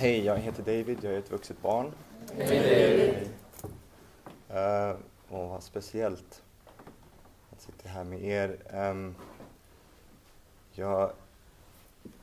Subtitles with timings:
[0.00, 1.92] Hej, jag heter David, jag är ett vuxet barn.
[2.36, 3.28] Hej David.
[4.50, 4.96] Uh,
[5.28, 6.42] och vad speciellt
[7.50, 8.58] att sitta här med er.
[8.90, 9.14] Um,
[10.72, 11.12] jag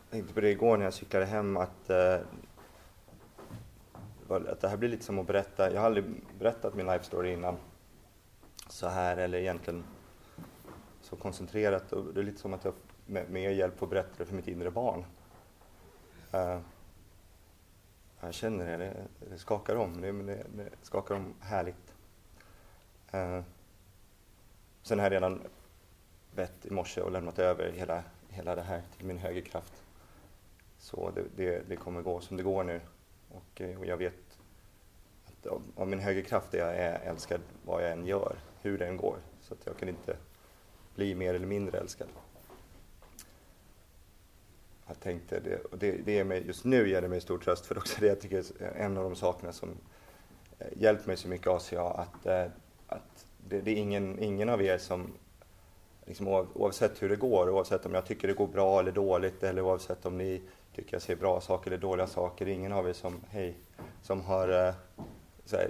[0.09, 2.19] tänkte på det igår när jag cyklade hem att, uh,
[4.27, 6.05] att det här blir lite som att berätta, jag har aldrig
[6.39, 7.57] berättat min life story innan
[8.69, 9.83] så här eller egentligen
[11.01, 12.73] så koncentrerat och det är lite som att jag
[13.05, 15.05] med, med er hjälp får berätta det för mitt inre barn.
[16.33, 16.59] Uh,
[18.19, 21.93] jag känner det, det, det skakar om, det, det, det skakar om härligt.
[23.11, 23.41] Eh,
[24.81, 25.41] sen har jag redan
[26.35, 29.83] bett i morse och lämnat över hela, hela det här till min högerkraft.
[30.77, 32.81] Så det, det, det kommer gå som det går nu.
[33.29, 34.39] Och, eh, och jag vet
[35.25, 38.87] att av, av min högerkraft är jag är älskad vad jag än gör, hur det
[38.87, 39.17] än går.
[39.41, 40.17] Så att jag kan inte
[40.95, 42.07] bli mer eller mindre älskad.
[44.87, 47.65] Jag tänkte det, och det, det är mig, just nu ger det mig stor tröst
[47.65, 49.69] för också det jag tycker är en av de sakerna som
[50.59, 52.45] eh, hjälpt mig så mycket ACA att, eh,
[52.87, 55.13] att det, det, är ingen, ingen av er som
[56.05, 59.61] liksom, oavsett hur det går, oavsett om jag tycker det går bra eller dåligt eller
[59.61, 60.41] oavsett om ni
[60.75, 63.55] tycker jag säger bra saker eller dåliga saker, ingen av er som, hej,
[64.01, 64.73] som har eh,
[65.45, 65.69] så här,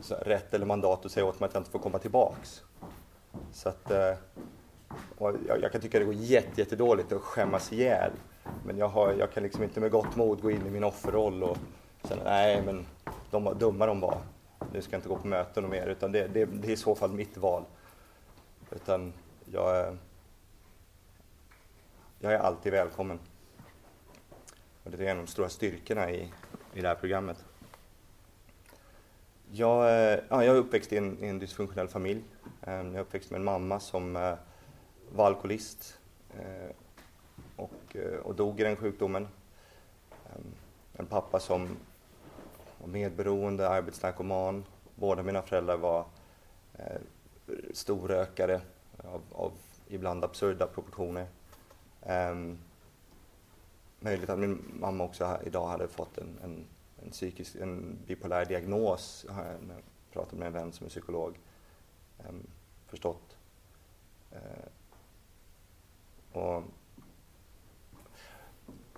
[0.00, 2.62] så här, rätt eller mandat att säga åt mig att jag inte får komma tillbaks.
[3.52, 3.92] Så att,
[5.18, 8.10] jag, jag, kan tycka det går jätte, jättedåligt att skämmas ihjäl
[8.64, 11.42] men jag, har, jag kan liksom inte med gott mod gå in i min offerroll
[11.42, 11.56] och
[12.02, 12.86] säga nej men
[13.30, 14.18] de var dumma de var.
[14.72, 16.76] Nu ska jag inte gå på möten och mer utan det, det, det är i
[16.76, 17.64] så fall mitt val.
[18.70, 19.12] Utan
[19.44, 19.96] jag, är,
[22.18, 23.18] jag är alltid välkommen.
[24.84, 26.32] Och det är en av de stora styrkorna i,
[26.74, 27.44] i det här programmet.
[29.50, 32.24] Jag, eh, ja, jag är uppväxt i en, i en dysfunktionell familj.
[32.62, 34.34] Eh, jag är uppväxt med en mamma som eh,
[35.12, 35.98] var alkoholist
[37.56, 39.28] och, eh, och dog i den sjukdomen.
[40.26, 40.54] Ehm,
[40.92, 41.76] en pappa som
[42.78, 44.64] var medberoende, arbetsnarkoman.
[44.94, 46.04] Båda mina föräldrar var
[46.74, 47.00] eh,
[47.74, 48.60] storrökare
[48.98, 49.52] av, av
[49.88, 51.26] ibland absurda proportioner.
[52.02, 52.34] Eh,
[54.00, 56.64] möjligt att min mamma också idag hade fått en, en,
[57.02, 59.24] en psykisk, en bipolär diagnos.
[59.28, 59.56] Jag har
[60.12, 61.38] pratat med en vän som är psykolog.
[62.18, 62.34] eh,
[62.86, 63.36] förstått.
[64.30, 64.68] Eh,
[66.32, 66.62] och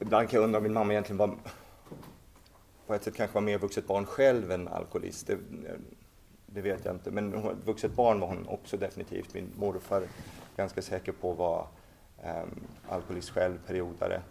[0.00, 1.36] ibland kan jag undra om min mamma egentligen var
[2.88, 5.26] på ett sätt kanske var mer vuxet barn själv än alkoholist.
[5.26, 5.38] Det,
[6.46, 7.10] det vet jag inte.
[7.10, 9.34] Men hon, vuxet barn var hon också definitivt.
[9.34, 10.02] Min morfar
[10.56, 14.22] ganska säker på var um, ehm, alkoholist själv, periodare.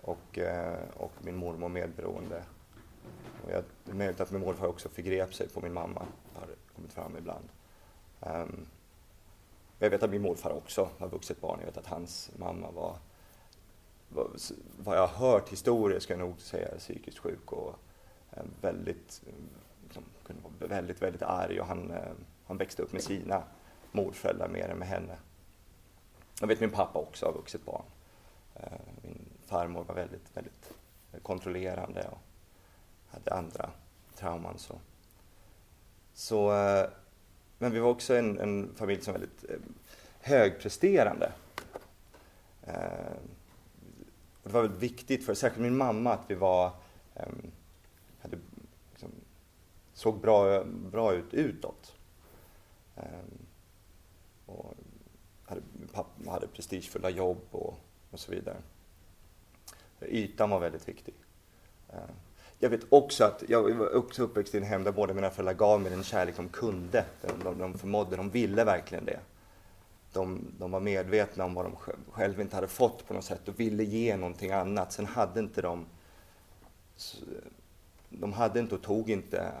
[0.00, 2.42] Och, uh, och min mormor medberoende.
[3.44, 6.06] Och jag, det är möjligt att min morfar också förgrep sig på min mamma.
[6.32, 7.48] Det har kommit fram ibland.
[8.20, 8.66] Um,
[9.78, 11.58] jag vet att min morfar också var vuxet barn.
[11.60, 12.96] Jag vet att hans mamma var
[14.08, 17.74] vad jag har hört historier ska jag nog säga psykiskt sjuk och
[18.60, 19.22] väldigt,
[19.84, 22.12] liksom, kunde vara väldigt, väldigt arg och han, eh,
[22.46, 23.42] han växte upp med sina
[23.92, 25.16] morföräldrar mer än med henne.
[26.40, 27.84] Jag vet min pappa också har vuxit barn.
[28.54, 30.72] Eh, min farmor var väldigt, väldigt
[31.22, 32.18] kontrollerande och
[33.08, 33.70] hade andra
[34.14, 34.58] trauman.
[34.58, 34.74] Så.
[36.14, 36.88] Så, eh,
[37.58, 39.44] men vi var också en, en familj som var väldigt
[40.20, 41.32] högpresterande
[44.46, 46.70] det var väldigt viktigt för särskilt min mamma att vi var,
[47.14, 47.50] um,
[48.20, 48.38] hade,
[48.90, 49.10] liksom,
[49.94, 51.94] såg bra, bra ut utåt.
[52.96, 53.02] Um,
[54.46, 54.74] och
[55.44, 55.60] hade,
[55.92, 57.74] pappa hade prestigefulla jobb och,
[58.10, 58.56] och så vidare.
[60.00, 61.14] Ytan var väldigt viktig.
[61.92, 61.98] Uh,
[62.58, 65.54] jag vet också att jag var också uppväxt i en hem där båda mina föräldrar
[65.54, 67.04] gav mig den kärlek de kunde.
[67.22, 69.20] De, de, de förmådde, de ville verkligen det
[70.16, 71.76] de, de var medvetna om vad de
[72.10, 74.92] själva inte hade fått på något sätt och ville ge någonting annat.
[74.92, 75.86] Sen hade inte de,
[78.08, 79.52] de hade inte och tog inte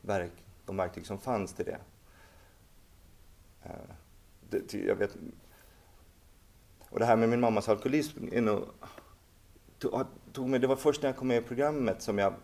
[0.00, 0.32] verk,
[0.66, 1.78] de verktyg som fanns till det.
[3.62, 3.70] Eh,
[4.50, 5.16] det jag vet,
[6.90, 8.64] och det här med min mammas alkoholism är nog,
[10.32, 12.34] tog mig, det var först när jag kom med i programmet som jag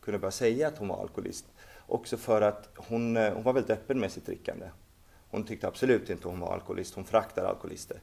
[0.00, 1.44] kunde börja säga att hon var alkoholist.
[1.86, 4.66] Också för att hon, eh, hon var väldigt öppen med sitt drickande.
[5.30, 8.00] Hon tyckte absolut inte hon var alkoholist, hon fraktade alkoholister.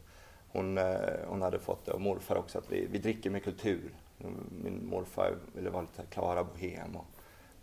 [0.52, 0.98] Hon, eh,
[1.28, 3.96] hon hade fått det av morfar också, att vi, vi dricker med kultur.
[4.64, 7.06] Min morfar ville vara lite Klara Bohem och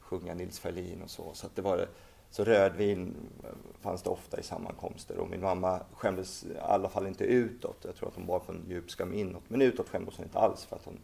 [0.00, 1.30] sjunga Nils Ferlin och så.
[1.34, 1.88] Så, det var,
[2.30, 3.14] så rödvin
[3.44, 3.48] eh,
[3.80, 7.76] fanns det ofta i sammankomster och min mamma skämdes i alla fall inte utåt.
[7.84, 9.42] Jag tror att hon var från djup skam inåt.
[9.48, 10.98] Men utåt skämdes hon inte alls för att hon,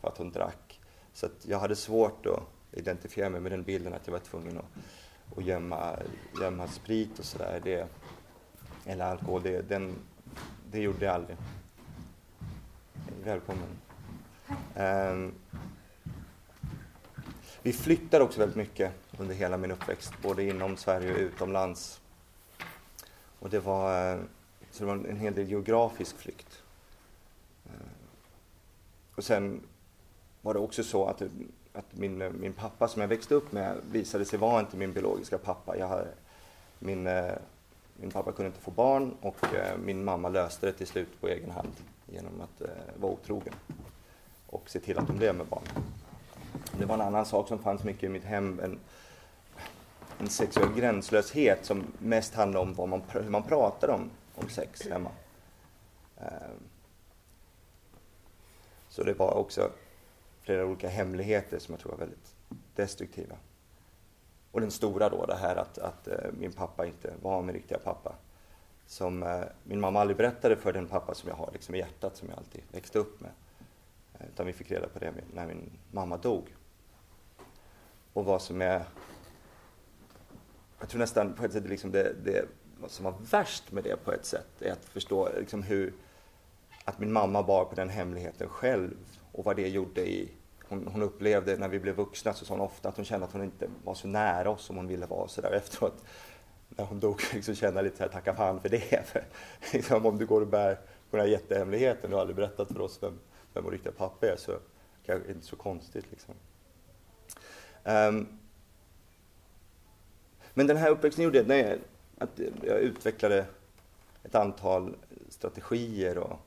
[0.00, 0.80] för att hon drack.
[1.12, 2.42] Så jag hade svårt att
[2.72, 4.64] identifiera mig med den bilden att jag var tvungen att
[5.34, 5.96] och gömma,
[6.40, 7.86] gömma sprit och sådär.
[8.84, 9.94] Eller alkohol, det, den,
[10.70, 11.36] det gjorde jag aldrig.
[13.24, 13.68] Välkommen.
[14.76, 15.34] Um,
[17.62, 22.00] vi flyttade också väldigt mycket under hela min uppväxt, både inom Sverige och utomlands.
[23.38, 24.20] Och det var, eh,
[24.70, 26.62] så det var en hel del geografisk flykt.
[27.66, 27.72] Eh,
[29.14, 29.60] och sen
[30.42, 31.22] var det också så att,
[31.78, 35.38] att min, min pappa som jag växte upp med visade sig vara inte min biologiska
[35.38, 35.78] pappa.
[35.78, 36.08] Jag hade,
[36.78, 37.32] min, eh,
[37.96, 41.28] min pappa kunde inte få barn och eh, min mamma löste det till slut på
[41.28, 41.72] egen hand
[42.06, 42.68] genom att eh,
[43.00, 43.54] vara otrogen
[44.46, 45.62] och se till att de blev med barn.
[46.78, 48.78] Det var en annan sak som fanns mycket i mitt hem, en,
[50.18, 54.88] en sexuell gränslöshet som mest handlade om vad man, hur man pratade om, om sex
[54.88, 55.10] hemma.
[58.88, 59.70] Så det var också
[60.48, 62.34] flera olika hemligheter som jag tror var väldigt
[62.74, 63.36] destruktiva.
[64.52, 67.78] Och den stora då, det här att, att eh, min pappa inte var min riktiga
[67.78, 68.14] pappa.
[68.86, 72.16] Som eh, min mamma aldrig berättade för den pappa som jag har liksom i hjärtat,
[72.16, 73.30] som jag alltid växte upp med.
[74.18, 76.54] Eh, utan vi fick reda på det när min mamma dog.
[78.12, 78.84] Och vad som är...
[80.80, 82.48] Jag tror nästan på ett sätt liksom det, det
[82.86, 85.92] som var värst med det på ett sätt är att förstå liksom hur
[86.84, 88.96] att min mamma bar på den hemligheten själv
[89.38, 90.30] och vad det gjorde i
[90.68, 93.32] hon, hon, upplevde när vi blev vuxna så sa hon ofta att hon kände att
[93.32, 96.04] hon inte var så nära oss som hon ville vara så där efteråt.
[96.68, 99.06] När hon dog liksom kände jag lite så här, tacka fan för det.
[99.06, 99.24] För,
[99.72, 100.74] liksom, om du går och bär
[101.10, 103.18] på den här jättehemligheten, du har aldrig berättat för oss vem,
[103.52, 104.52] vem vår riktiga pappa är, så
[105.06, 106.04] kanske det inte så konstigt.
[106.10, 106.34] Liksom.
[107.84, 108.38] Um,
[110.54, 111.78] men den här uppväxten gjorde
[112.18, 113.46] att, jag, utvecklade
[114.22, 114.96] ett antal
[115.28, 116.38] strategier och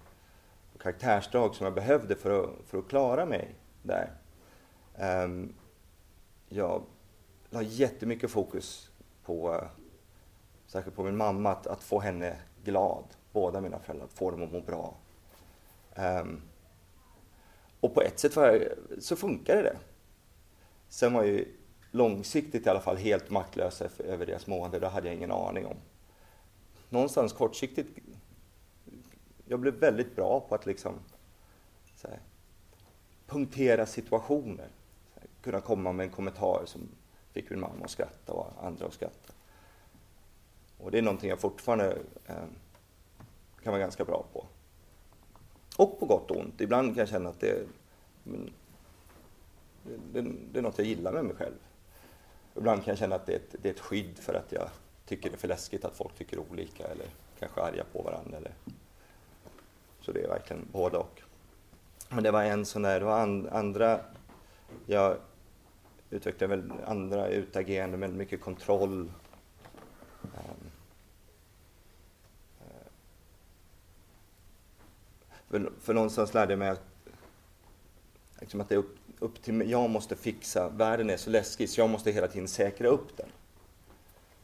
[0.82, 4.12] karaktärsdrag som jag behövde för att, för att klara mig där.
[5.00, 5.54] Um,
[6.50, 6.84] jag
[7.50, 8.90] la jättemycket fokus
[9.24, 9.64] på,
[10.66, 13.04] särskilt på min mamma, att, att få henne glad.
[13.32, 14.96] Båda mina föräldrar, att få dem att må bra.
[15.96, 16.42] Um,
[17.80, 18.62] och på ett sätt jag,
[19.00, 19.78] så funkade det.
[20.90, 21.46] Sen var jag ju
[21.92, 24.80] långsiktigt i alla fall helt maktlös över deras mående.
[24.80, 25.78] Det hade jag ingen aning om.
[26.90, 28.00] Någonstans kortsiktigt,
[29.52, 31.00] jag blev väldigt bra på att liksom
[32.04, 32.20] här,
[33.28, 34.70] punktera situationer.
[35.16, 36.90] Här, kunna komma med en kommentar som
[37.32, 39.34] fick min mamma att skratta och andra att skratta.
[40.78, 42.36] Och det är någonting jag fortfarande eh,
[43.64, 44.46] kan vara ganska bra på.
[45.78, 46.62] Och på gott och ont.
[46.62, 47.68] Ibland kan jag känna att det,
[48.24, 48.54] men,
[50.14, 50.22] det,
[50.52, 51.56] det, är något jag gillar med mig själv.
[52.56, 54.70] Ibland kan jag känna att det är, ett, det är ett skydd för att jag
[55.06, 57.08] tycker det är för läskigt att folk tycker olika eller
[57.40, 58.38] kanske arga på varandra.
[58.38, 58.54] Eller...
[60.02, 61.22] Så det är verkligen både och.
[62.10, 64.00] Men det var en sån där, det var and, andra,
[64.86, 65.18] jag
[66.10, 69.12] utvecklade väl andra utagerande med mycket kontroll.
[70.22, 70.72] Um,
[75.48, 76.84] för, för någonstans lärde jag mig att,
[78.40, 81.82] liksom att det är upp, upp till jag måste fixa, världen är så läskig så
[81.82, 83.30] jag måste hela tiden säkra upp den.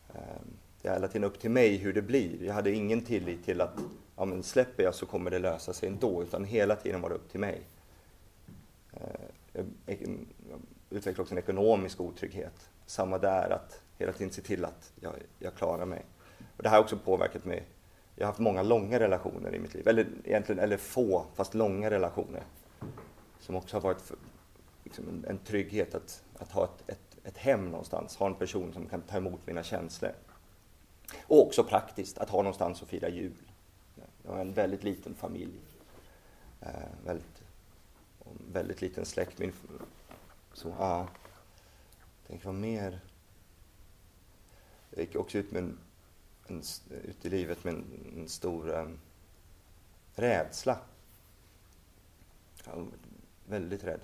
[0.10, 0.48] Um,
[0.82, 2.44] det är hela tiden upp till mig hur det blir.
[2.44, 3.80] Jag hade ingen tillit till att
[4.18, 7.16] ja, men släpper jag så kommer det lösa sig ändå, utan hela tiden var det
[7.16, 7.62] upp till mig.
[8.94, 9.98] Eh, jag
[10.90, 12.70] utvecklade också en ekonomisk otrygghet.
[12.86, 16.06] Samma där, att hela tiden se till att jag, jag klarar mig.
[16.58, 17.64] Och det här har också påverkat mig.
[18.16, 21.90] Jag har haft många långa relationer i mitt liv, eller egentligen eller få, fast långa
[21.90, 22.44] relationer.
[23.40, 24.12] Som också har varit
[24.84, 28.74] liksom en, en, trygghet att, att ha ett, ett, ett, hem någonstans, ha en person
[28.74, 30.12] som kan ta emot mina känslor.
[31.28, 33.48] Och också praktiskt, att ha någonstans att fira jul.
[34.28, 35.60] Jag har en väldigt liten familj.
[36.62, 36.70] Eh,
[37.06, 37.44] väldigt,
[38.52, 39.40] väldigt liten släkt.
[39.40, 39.54] Min,
[40.54, 41.08] så, ja,
[42.28, 43.00] tänk vad mer...
[44.90, 45.78] Jag gick också ut, med en,
[46.48, 46.62] en,
[47.04, 47.86] ut i livet med en,
[48.18, 49.00] en stor um,
[50.16, 50.80] rädsla.
[52.66, 52.88] Jag var
[53.46, 54.02] väldigt rädd.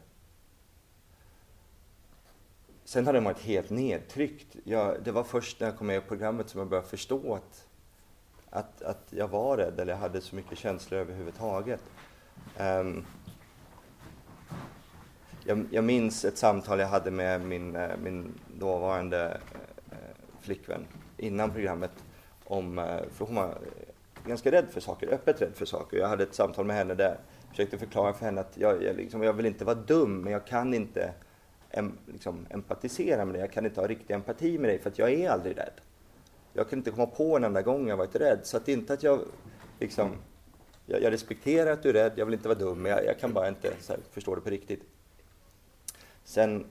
[2.84, 4.56] Sen hade jag varit helt nedtryckt.
[4.64, 7.68] Jag, det var först när jag kom med i programmet som jag började förstå att,
[8.54, 11.82] att, att jag var rädd, eller jag hade så mycket känslor överhuvudtaget.
[12.60, 13.06] Um,
[15.46, 19.38] jag, jag, minns ett samtal jag hade med min, eh, min dåvarande
[19.92, 19.98] eh,
[20.42, 21.92] flickvän innan programmet.
[22.44, 23.58] Om, eh, för hon var
[24.26, 25.98] ganska rädd för saker, öppet rädd för saker.
[25.98, 27.18] Jag hade ett samtal med henne där jag
[27.50, 30.48] försökte förklara för henne att jag, jag, liksom, jag vill inte vara dum, men jag
[30.48, 31.14] kan inte
[31.70, 33.42] em, liksom, empatisera med dig.
[33.42, 35.82] Jag kan inte ha riktig empati med dig för att jag är aldrig rädd.
[36.54, 38.40] Jag kan inte komma på en enda gång jag varit rädd.
[38.44, 39.20] Så att inte att jag
[39.80, 40.12] liksom,
[40.86, 43.20] jag, jag, respekterar att du är rädd, jag vill inte vara dum, men jag, jag
[43.20, 44.84] kan bara inte här, förstå det på riktigt.
[46.24, 46.66] Sen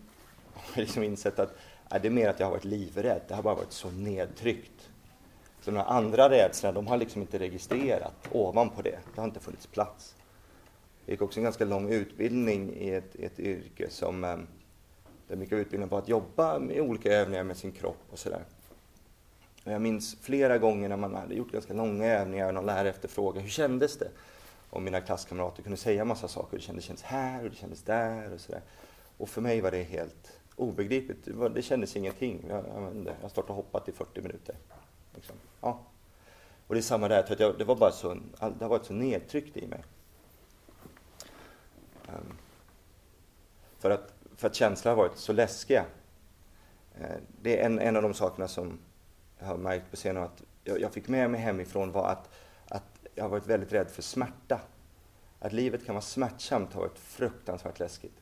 [0.54, 1.54] har jag liksom insett att
[1.90, 3.20] nej, det är mer att jag har varit livrädd.
[3.28, 4.90] Det har bara varit så nedtryckt.
[5.60, 8.98] Så de andra rädslorna, de har liksom inte registrerat ovanpå det.
[9.14, 10.14] Det har inte funnits plats.
[11.04, 14.36] Jag gick också en ganska lång utbildning i ett, ett yrke som eh,
[15.28, 18.44] där mycket av utbildningen var att jobba med olika övningar med sin kropp och sådär.
[19.64, 23.40] Jag minns flera gånger när man hade gjort ganska långa övningar och någon lärare efterfrågade
[23.40, 24.08] hur kändes det?
[24.70, 26.56] Och mina klasskamrater kunde säga massa saker.
[26.56, 28.60] Det kändes, kändes här och det kändes där och sådär.
[29.18, 31.24] Och för mig var det helt obegripligt.
[31.24, 32.44] Det, var, det kändes ingenting.
[32.48, 34.56] Jag, jag, jag startade och hoppat i 40 minuter.
[35.14, 35.36] Liksom.
[35.60, 35.80] Ja.
[36.66, 39.56] Och det är samma där, jag, det, var bara så, det har varit så nedtryckt
[39.56, 39.84] i mig.
[42.08, 42.36] Um,
[43.78, 45.84] för, att, för att känslor har varit så läskiga.
[47.00, 47.06] Uh,
[47.42, 48.78] det är en, en av de sakerna som
[49.42, 52.30] har märkt på senare att jag, jag fick med mig hemifrån var att,
[52.68, 54.60] att jag har varit väldigt rädd för smärta.
[55.38, 58.20] Att livet kan vara smärtsamt har varit fruktansvärt läskigt.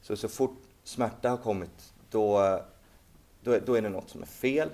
[0.00, 2.60] Så, så fort smärta har kommit, då,
[3.42, 4.70] då, då är det något som är fel.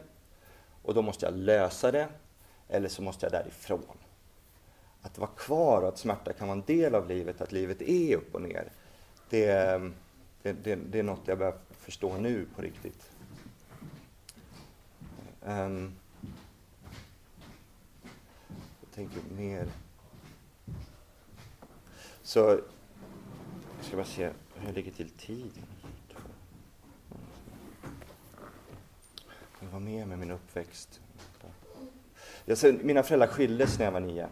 [0.82, 2.08] Och då måste jag lösa det,
[2.68, 3.98] eller så måste jag därifrån.
[5.02, 8.16] Att vara kvar och att smärta kan vara en del av livet, att livet är
[8.16, 8.72] upp och ner.
[9.30, 9.80] Det,
[10.42, 13.10] det, det, det är något jag börjar förstå nu på riktigt.
[15.46, 15.92] Um,
[18.80, 19.68] jag tänker mer...
[22.22, 22.38] Så,
[23.76, 25.66] jag ska bara se hur jag ligger till tiden.
[29.60, 31.00] Jag var med med min uppväxt.
[32.44, 34.28] Jag ser, mina föräldrar skildes när jag var nio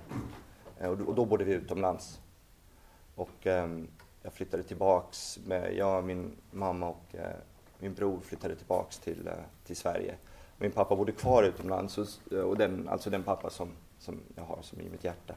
[0.78, 2.20] eh, och då, och då bodde vi utomlands.
[3.14, 3.88] Och um,
[4.22, 7.20] jag flyttade tillbaks, med, jag, min mamma och uh,
[7.78, 10.16] min bror flyttade tillbaks till, uh, till Sverige.
[10.58, 13.68] Min pappa bodde kvar utomlands, eh, och den, alltså den pappa som,
[13.98, 15.34] som jag har som i mitt hjärta.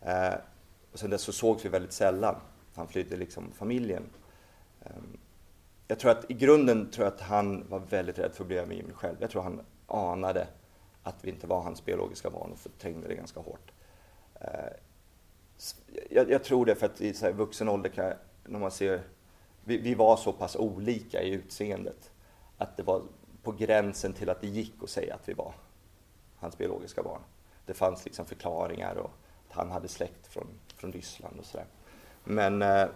[0.00, 0.34] Eh,
[0.92, 2.34] och sen dess så sågs vi väldigt sällan.
[2.74, 4.02] Han flydde liksom familjen.
[4.82, 4.90] Eh,
[5.88, 8.56] jag tror att i grunden tror jag att han var väldigt rädd för att bli
[8.56, 9.16] med övergiven själv.
[9.20, 10.46] Jag tror han anade
[11.02, 13.72] att vi inte var hans biologiska barn och förträngde det ganska hårt.
[14.40, 14.50] Eh,
[16.10, 18.12] jag, jag tror det för att i så här, vuxen ålder kan
[18.44, 19.02] när man ser,
[19.64, 22.10] vi, vi, var så pass olika i utseendet
[22.58, 23.02] att det var
[23.46, 25.54] på gränsen till att det gick att säga att vi var
[26.36, 27.20] hans biologiska barn.
[27.66, 29.10] Det fanns liksom förklaringar och
[29.48, 31.66] att han hade släkt från, från Ryssland och sådär.
[32.24, 32.88] Men, eh,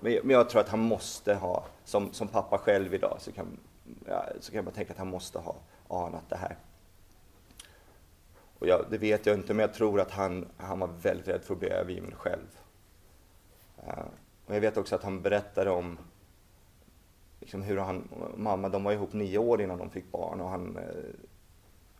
[0.00, 3.58] men jag tror att han måste ha, som, som pappa själv idag, så kan,
[4.06, 5.56] ja, så kan man tänka att han måste ha
[5.88, 6.56] anat det här.
[8.58, 11.42] Och jag, det vet jag inte, men jag tror att han, han var väldigt rädd
[11.42, 12.58] för att bli övergiven själv.
[13.86, 14.04] Eh,
[14.46, 15.98] och jag vet också att han berättade om
[17.40, 20.78] liksom hur han, mamma, de var ihop nio år innan de fick barn och han,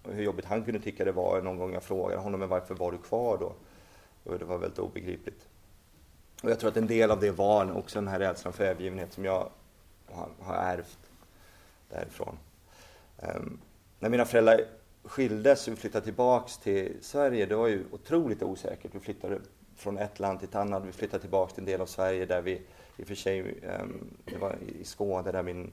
[0.02, 2.74] och hur jobbigt han kunde tycka det var någon gång jag frågade honom, men varför
[2.74, 3.52] var du kvar då?
[4.24, 5.48] Och det var väldigt obegripligt.
[6.42, 9.12] Och jag tror att en del av det var också den här rädslan för övergivenhet
[9.12, 9.50] som jag
[10.06, 10.98] har, har ärvt
[11.90, 12.38] därifrån.
[13.16, 13.60] Um,
[13.98, 14.60] när mina föräldrar
[15.02, 18.94] skildes och vi flyttade tillbaks till Sverige, det var ju otroligt osäkert.
[18.94, 19.40] Vi flyttade
[19.76, 20.84] från ett land till ett annat.
[20.84, 22.62] Vi flyttade tillbaks till en del av Sverige där vi,
[22.98, 25.70] i och för sig, ehm, det var i Skåne där min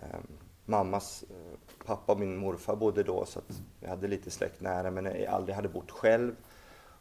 [0.00, 0.26] ehm,
[0.64, 4.90] mammas eh, pappa och min morfar bodde då, så att jag hade lite släkt nära,
[4.90, 6.36] men jag aldrig hade bott själv.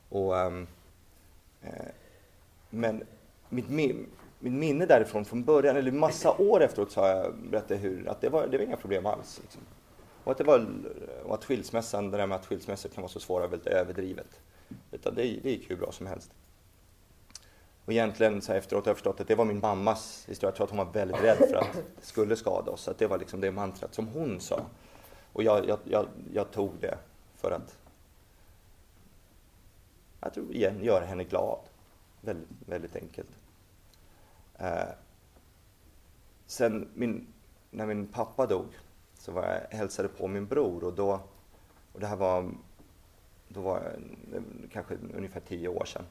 [0.09, 0.67] Och, ehm,
[1.61, 1.85] eh,
[2.69, 3.03] men
[3.49, 4.07] mitt, mitt
[4.39, 8.29] minne därifrån från början, eller massa år efteråt, så har jag berättat hur, att det
[8.29, 9.39] var, det var inga problem alls.
[9.41, 9.61] Liksom.
[10.23, 10.67] Och att, det var,
[11.23, 14.39] och att skilsmässan, det där med att skilsmässor kan vara så svåra, väldigt överdrivet.
[14.91, 16.31] Utan det, det gick hur bra som helst.
[17.85, 20.47] Och egentligen så här efteråt har jag förstått att det var min mammas historia.
[20.47, 22.87] Jag tror att hon var väldigt rädd för att det skulle skada oss.
[22.87, 24.61] Att det var liksom det mantrat som hon sa.
[25.33, 26.97] Och jag, jag, jag, jag tog det
[27.35, 27.77] för att,
[30.19, 31.59] jag tror igen, göra henne glad.
[32.21, 33.29] Väldigt, väldigt enkelt.
[34.55, 34.89] Eh,
[36.45, 37.27] sen min,
[37.71, 38.65] när min pappa dog
[39.17, 41.19] så var jag hälsade på min bror och då,
[41.93, 42.51] och det här var,
[43.47, 43.99] då var
[44.71, 46.05] kanske ungefär tio år sedan.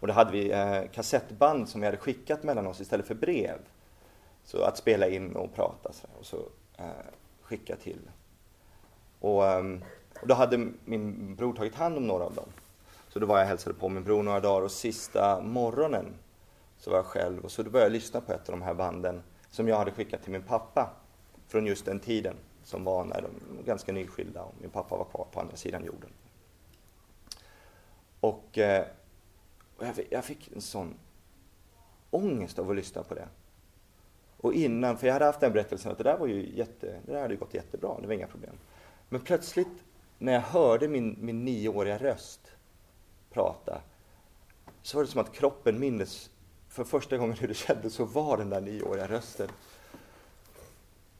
[0.00, 3.58] Och då hade vi eh, kassettband som vi hade skickat mellan oss istället för brev.
[4.44, 6.36] Så att spela in och prata så, och så
[6.76, 6.84] eh,
[7.42, 8.00] skicka till.
[9.20, 9.84] Och, ehm,
[10.20, 12.48] och, då hade min bror tagit hand om några av dem.
[13.08, 16.14] Så då var jag hälsade på min bror några dagar och sista morgonen
[16.78, 18.74] så var jag själv och så då började jag lyssna på ett av de här
[18.74, 20.90] banden som jag hade skickat till min pappa
[21.48, 25.04] från just den tiden som var när de var ganska nyskilda och min pappa var
[25.04, 26.10] kvar på andra sidan jorden.
[28.20, 28.86] Och, eh,
[29.76, 30.94] och jag, jag, fick en sån
[32.10, 33.28] ångest av att lyssna på det.
[34.36, 37.12] Och innan, för jag hade haft den berättelsen att det där var ju jätte, det
[37.12, 38.54] där hade gått jättebra, det var inga problem.
[39.08, 39.84] Men plötsligt
[40.18, 42.40] när jag hörde min, min nioåriga röst
[43.30, 43.80] prata
[44.82, 46.30] så var det som att kroppen mindes
[46.68, 49.48] för första gången hur det kändes att vara den där nioåriga rösten.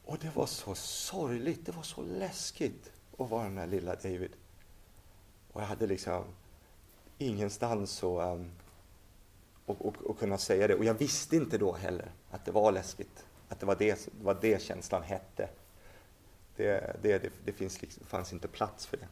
[0.05, 4.33] Och det var så sorgligt, det var så läskigt att vara den där lilla David.
[5.53, 6.25] Och jag hade liksom
[7.19, 8.51] ingenstans att um, ehm,
[9.67, 10.75] och, och, och kunna säga det.
[10.75, 14.39] Och jag visste inte då heller att det var läskigt att det var det, var
[14.41, 15.49] det känslan hette.
[16.57, 19.09] Det, det, det, det finns liksom, fanns inte plats för det.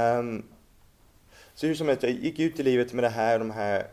[0.00, 0.44] Um,
[1.54, 3.88] så hur som helst, jag gick ut i livet med det här, de här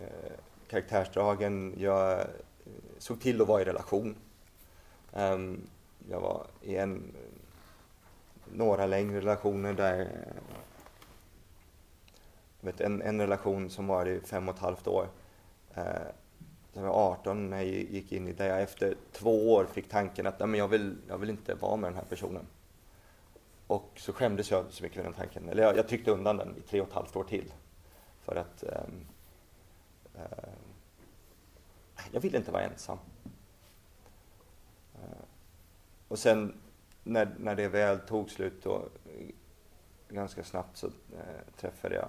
[0.00, 0.32] eh,
[0.68, 1.74] karaktärsdragen.
[1.78, 2.26] Jag eh,
[2.98, 4.16] såg till att vara i relation.
[5.12, 5.68] Um,
[6.10, 7.12] jag var i en,
[8.52, 10.59] några längre relationer där eh,
[12.60, 15.08] vet, en, en relation som var i fem och ett halvt år.
[15.74, 15.84] Eh,
[16.72, 18.46] jag var 18 när jag gick in i det.
[18.46, 21.90] Jag efter två år fick tanken att men jag, vill, jag vill inte vara med
[21.90, 22.46] den här personen.
[23.66, 25.48] Och så skämdes jag så mycket för den tanken.
[25.48, 27.52] Eller jag, jag tryckte undan den i tre och ett halvt år till.
[28.20, 28.84] För att eh,
[30.14, 30.48] eh,
[32.12, 32.98] jag ville inte vara ensam.
[34.94, 35.24] Eh,
[36.08, 36.60] och sen
[37.02, 38.88] när, när det väl tog slut då,
[40.08, 42.08] ganska snabbt så eh, träffade jag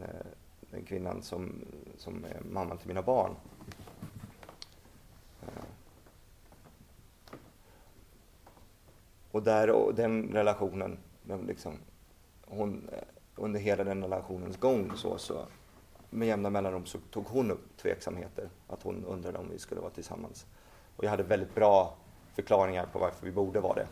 [0.00, 0.26] Eh,
[0.70, 1.64] den kvinnan som,
[1.96, 3.36] som är mamman till mina barn.
[5.42, 5.64] Eh.
[9.30, 10.98] Och där och den relationen,
[11.46, 11.78] liksom,
[12.46, 12.98] hon, eh,
[13.36, 15.46] under hela den relationens gång så, så
[16.10, 19.90] med jämna mellanrum så tog hon upp tveksamheter, att hon undrade om vi skulle vara
[19.90, 20.46] tillsammans.
[20.96, 21.96] Och jag hade väldigt bra
[22.34, 23.86] förklaringar på varför vi borde vara det.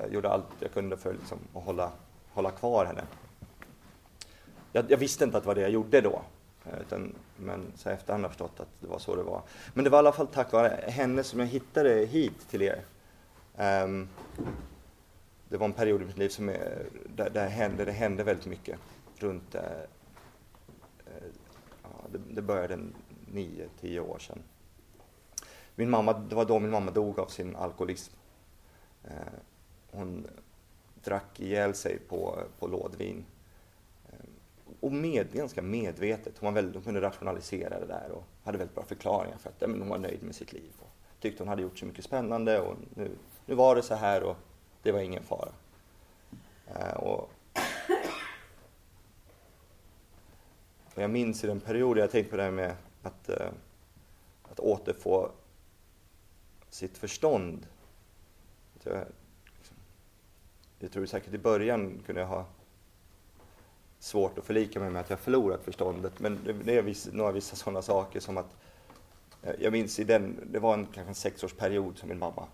[0.00, 1.92] Jag gjorde allt jag kunde för liksom, att hålla,
[2.32, 3.04] hålla kvar henne.
[4.76, 6.22] Jag, jag, visste inte att det var det jag gjorde då,
[6.64, 9.42] eh, utan, men så efterhand har jag förstått att det var så det var.
[9.74, 12.84] Men det var i alla fall tack vare henne som jag hittade hit till er.
[13.84, 14.08] Um,
[15.48, 18.46] det var en period i mitt liv som är, där, där, hände, det hände väldigt
[18.46, 18.78] mycket
[19.18, 19.60] runt, uh,
[21.82, 22.78] ja, det, det började
[23.32, 24.38] nio, tio år sedan.
[25.74, 28.12] Min mamma, det var då min mamma dog av sin alkoholism.
[29.04, 29.10] Uh,
[29.90, 30.26] hon
[31.04, 33.24] drack ihjäl sig på, på lådvin.
[34.84, 36.38] Och med, ganska medvetet.
[36.38, 39.60] Hon, var väldigt, hon kunde rationalisera det där och hade väldigt bra förklaringar för att
[39.60, 40.72] men hon var nöjd med sitt liv.
[40.78, 43.10] Och tyckte hon hade gjort så mycket spännande och nu
[43.46, 44.36] nu var det så här och
[44.82, 45.52] det var ingen fara.
[46.70, 47.30] Uh, och,
[50.94, 53.48] och jag minns i den perioden, jag tänkte på det här med att, uh,
[54.42, 55.30] att återfå
[56.70, 57.66] sitt förstånd.
[58.82, 59.04] Jag,
[59.58, 59.76] liksom,
[60.78, 62.46] jag tror säkert i början kunde jag ha
[64.04, 66.20] svårt att förlika mig med att jag förlorat förståndet.
[66.20, 68.56] Men det, är vissa, några vissa sådana saker som att
[69.42, 72.46] eh, jag minns i den, det var en kanske en sexårsperiod som min mamma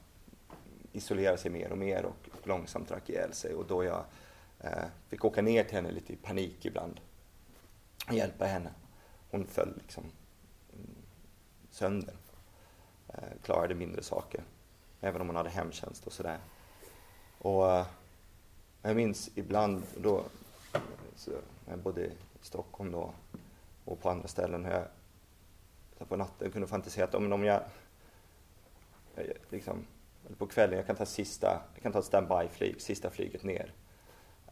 [0.92, 4.04] isolerade sig mer och mer och, och långsamt drack ihjäl sig och då jag
[4.60, 7.00] eh, fick åka ner till henne lite i panik ibland
[8.08, 8.70] och hjälpa henne.
[9.30, 10.04] Hon föll liksom
[10.72, 10.94] mm,
[11.70, 12.14] sönder.
[13.08, 14.42] Eh, klarade mindre saker,
[15.00, 16.38] även om hon hade hemtjänst och sådär.
[17.38, 17.86] Och eh,
[18.82, 20.24] jag minns ibland då,
[21.16, 21.30] så
[21.68, 23.12] jag bodde i Stockholm då
[23.84, 27.62] och på andra ställen, hur jag på natten kunde fantisera att om jag,
[29.14, 29.86] jag liksom,
[30.38, 33.72] på kvällen, jag kan ta sista, jag kan ta ett standby-flyg, sista flyget ner.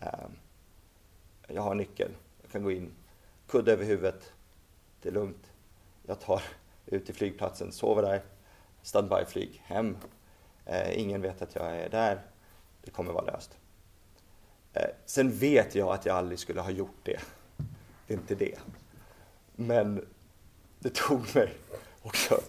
[0.01, 0.33] Ehm,
[1.47, 2.11] jag har nyckel,
[2.43, 2.91] jag kan gå in,
[3.47, 4.33] kudde över huvudet,
[5.03, 5.53] det är lugnt.
[6.07, 6.43] Jag tar
[6.87, 8.23] ut till flygplatsen, sover där,
[8.83, 9.97] standby-flyg hem.
[10.67, 12.23] Ehm, ingen vet att jag är där,
[12.83, 13.59] det kommer vara löst.
[14.79, 17.21] Eh, sen vet jag att jag aldrig skulle ha gjort det.
[18.07, 18.59] Det är inte det.
[19.57, 20.05] Men
[20.79, 21.55] det tog mig
[22.03, 22.41] också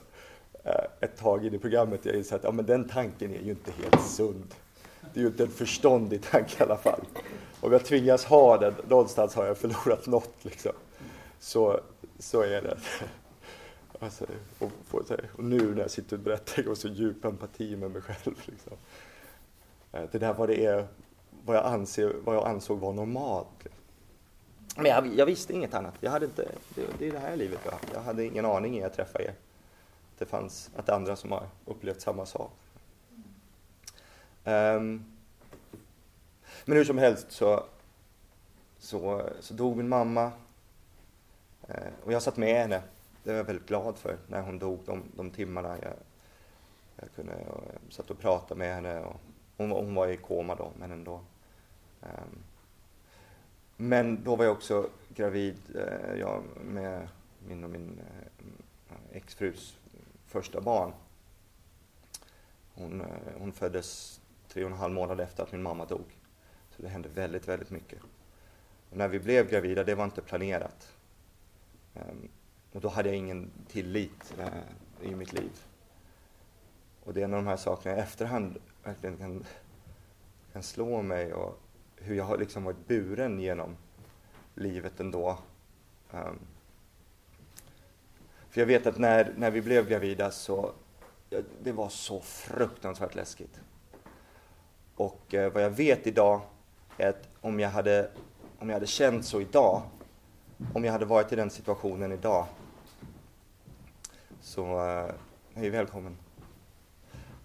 [0.63, 3.51] eh, ett tag in i programmet jag insåg att ja, men den tanken är ju
[3.51, 4.55] inte helt sund.
[5.13, 7.01] Det är ju inte en förståndig tanke i alla fall.
[7.61, 10.71] Om jag tvingas ha den, någonstans har jag förlorat något liksom.
[11.39, 11.79] Så,
[12.19, 12.77] så är det.
[14.01, 14.25] Alltså,
[14.59, 18.01] och, och, nu när jag sitter och berättar, jag har så djup empati med mig
[18.01, 18.35] själv.
[18.45, 18.73] Liksom.
[19.91, 20.87] Eh, det där vad det är,
[21.45, 23.47] vad jag, anser, vad jag ansåg var normalt.
[24.75, 25.93] Men jag, jag visste inget annat.
[25.99, 28.83] Jag hade inte, det, det är det här livet jag Jag hade ingen aning innan
[28.83, 29.33] jag träffade er
[30.19, 32.51] det fanns att det andra som har upplevt samma sak.
[34.43, 35.05] Um,
[36.65, 37.63] men hur som helst så,
[38.79, 40.31] så, så dog min mamma
[41.69, 42.81] uh, och jag satt med henne.
[43.23, 45.93] Det var jag väldigt glad för när hon dog, de, de timmarna jag,
[46.95, 48.99] jag kunde jag satt och pratade med henne.
[48.99, 49.19] Och
[49.59, 51.21] hon, hon var i koma då, men ändå.
[52.01, 52.43] Um,
[53.77, 57.07] men då var jag också gravid uh, jag, med
[57.47, 58.47] min och min uh,
[59.11, 59.77] exfrus
[60.27, 60.93] första barn.
[62.73, 66.05] Hon, eh, hon föddes tre och en halv månad efter att min mamma dog.
[66.75, 67.99] Så det hände väldigt, väldigt mycket.
[68.89, 70.93] Och när vi blev gravida, det var inte planerat.
[71.93, 72.29] Um,
[72.71, 75.51] och då hade jag ingen tillit uh, i mitt liv.
[77.09, 79.45] Och det är en av de här sakerna i efterhand verkligen kan,
[80.53, 81.59] kan slå mig och
[81.95, 83.77] hur jag har liksom varit buren genom
[84.55, 85.37] livet ändå.
[86.11, 86.39] Um,
[88.49, 90.71] För jag vet att när, när vi blev gravida så
[91.29, 93.61] ja, det var så fruktansvärt läskigt.
[94.95, 96.41] Och eh, vad jag vet idag
[96.97, 98.09] är att om jag, hade,
[98.59, 99.81] om jag hade känt så idag,
[100.73, 102.45] om jag hade varit i den situationen idag,
[104.41, 105.11] så, eh,
[105.53, 106.17] hej välkommen.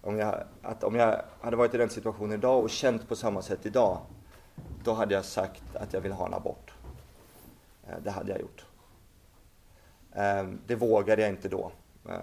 [0.05, 3.41] Om jag, att om jag hade varit i den situationen idag och känt på samma
[3.41, 4.01] sätt idag,
[4.83, 6.73] då hade jag sagt att jag vill ha en abort.
[7.87, 8.65] Eh, det hade jag gjort.
[10.11, 11.71] Ehm, det vågade jag inte då.
[12.09, 12.15] Eh,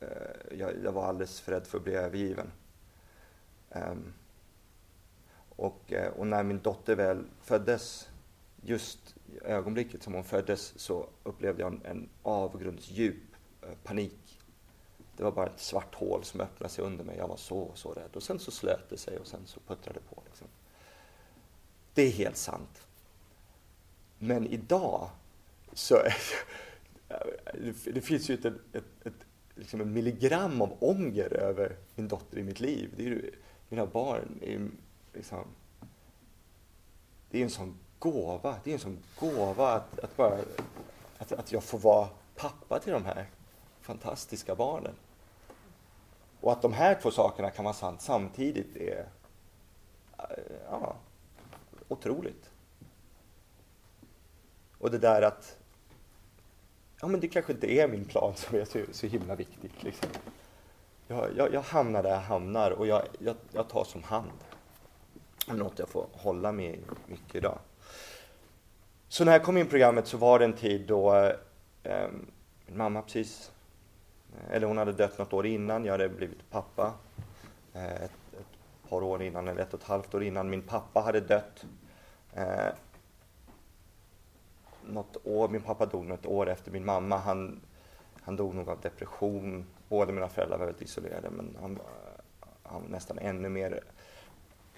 [0.00, 2.50] eh, jag, var alldeles för rädd för att bli övergiven.
[3.70, 4.12] Ehm,
[5.48, 8.08] och, och när min dotter väl föddes,
[8.62, 13.22] just i ögonblicket som hon föddes, så upplevde jag en, en avgrundsdjup
[13.82, 14.23] panik.
[15.16, 17.16] Det var bara ett svart hål som öppnade sig under mig.
[17.16, 18.16] Jag var så, så rädd.
[18.16, 20.22] Och sen så slöt det sig och sen så puttrade det på.
[20.26, 20.46] Liksom.
[21.94, 22.86] Det är helt sant.
[24.18, 25.10] Men idag
[25.72, 26.14] så är
[27.92, 29.14] det, finns ju ett, ett, ett,
[29.54, 32.94] liksom en milligram av ånger över min dotter i mitt liv.
[32.96, 33.30] Det är ju,
[33.68, 34.68] mina barn är
[35.12, 35.44] liksom,
[37.30, 38.56] det är en sån gåva.
[38.64, 40.38] Det är en sån gåva att, att, bara,
[41.18, 43.26] att, att jag får vara pappa till de här
[43.80, 44.94] fantastiska barnen.
[46.44, 49.06] Och att de här två sakerna kan vara sant samtidigt är
[50.18, 50.24] eh,
[50.70, 50.96] ja,
[51.88, 52.50] otroligt.
[54.78, 55.56] Och det där att
[57.00, 59.82] ja, men det kanske inte är min plan som är så, så himla viktigt.
[59.82, 60.08] Liksom.
[61.06, 64.44] Jag, jag, jag, hamnar där jag hamnar och jag, jag, jag tar som hand.
[65.46, 67.58] Det är något jag får hålla med mycket idag.
[69.08, 71.14] Så när jag kom in i programmet så var det en tid då
[71.82, 72.08] eh,
[72.66, 73.52] min mamma precis,
[74.50, 76.94] eller hon hade dött något år innan, jag hade blivit pappa.
[77.72, 81.00] Eh, ett, ett par år innan, eller ett och ett halvt år innan min pappa
[81.00, 81.64] hade dött.
[82.32, 82.68] Eh,
[84.84, 87.16] något år, min pappa dog något år efter min mamma.
[87.16, 87.60] Han,
[88.22, 89.66] han dog nog av depression.
[89.88, 91.78] Båda mina föräldrar var väldigt isolerade men han,
[92.62, 93.80] han var nästan ännu mer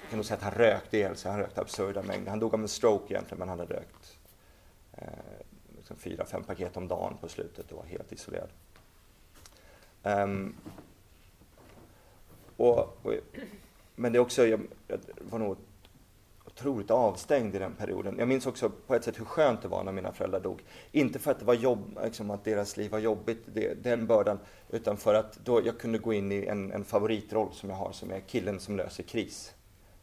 [0.00, 2.30] jag kan nog säga att han rökte ihjäl sig, han rökte absurda mängder.
[2.30, 4.18] Han dog av en stroke egentligen men han hade rökt
[4.92, 5.08] eh,
[5.76, 8.48] liksom fyra, fem paket om dagen på slutet och var helt isolerad.
[10.06, 10.54] Um,
[12.56, 13.14] och, och,
[13.94, 14.98] men det är också, jag, jag
[15.30, 15.56] var nog
[16.44, 18.18] otroligt avstängd i den perioden.
[18.18, 20.64] Jag minns också på ett sätt hur skönt det var när mina föräldrar dog.
[20.92, 24.38] Inte för att det var jobb, liksom att deras liv var jobbigt, det, den bördan,
[24.70, 27.92] utan för att då jag kunde gå in i en, en favoritroll som jag har,
[27.92, 29.54] som är killen som löser kris.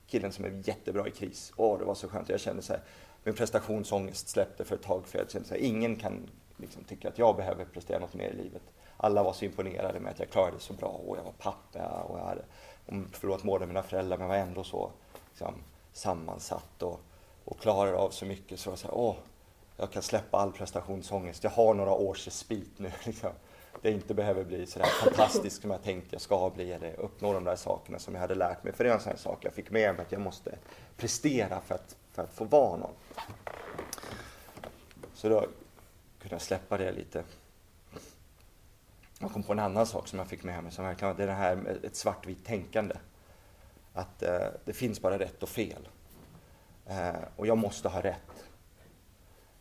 [0.07, 1.53] Killen som är jättebra i kris.
[1.55, 2.29] Åh, det var så skönt.
[2.29, 2.81] Jag kände så här,
[3.23, 7.07] min prestationsångest släppte för ett tag, för jag kände så här, ingen kan liksom tycka
[7.07, 8.63] att jag behöver prestera något mer i livet.
[9.03, 11.89] Alla var så imponerade med att jag klarade det så bra och jag var pappa
[11.89, 12.43] och jag hade
[13.11, 14.91] förlorat båda mina föräldrar men var ändå så
[15.29, 15.53] liksom,
[15.93, 16.99] sammansatt och,
[17.45, 19.15] och klarade av så mycket så jag sa åh,
[19.77, 21.43] jag kan släppa all prestationsångest.
[21.43, 22.91] Jag har några års respit nu.
[23.05, 23.29] Liksom.
[23.81, 27.33] Det inte behöver bli så där fantastiskt som jag tänkte jag ska bli eller uppnå
[27.33, 28.73] de där sakerna som jag hade lärt mig.
[28.73, 30.57] För det är en sån sak jag fick med mig att jag måste
[30.97, 32.93] prestera för att, för att få vara någon.
[35.13, 35.39] Så då
[36.19, 37.23] kunde jag släppa det lite.
[39.23, 41.31] Jag kom på en annan sak som jag fick med mig som verkligen var det
[41.31, 42.95] här med ett svartvitt tänkande
[43.93, 45.87] att eh, det finns bara rätt och fel.
[46.85, 48.45] Eh, och jag måste ha rätt.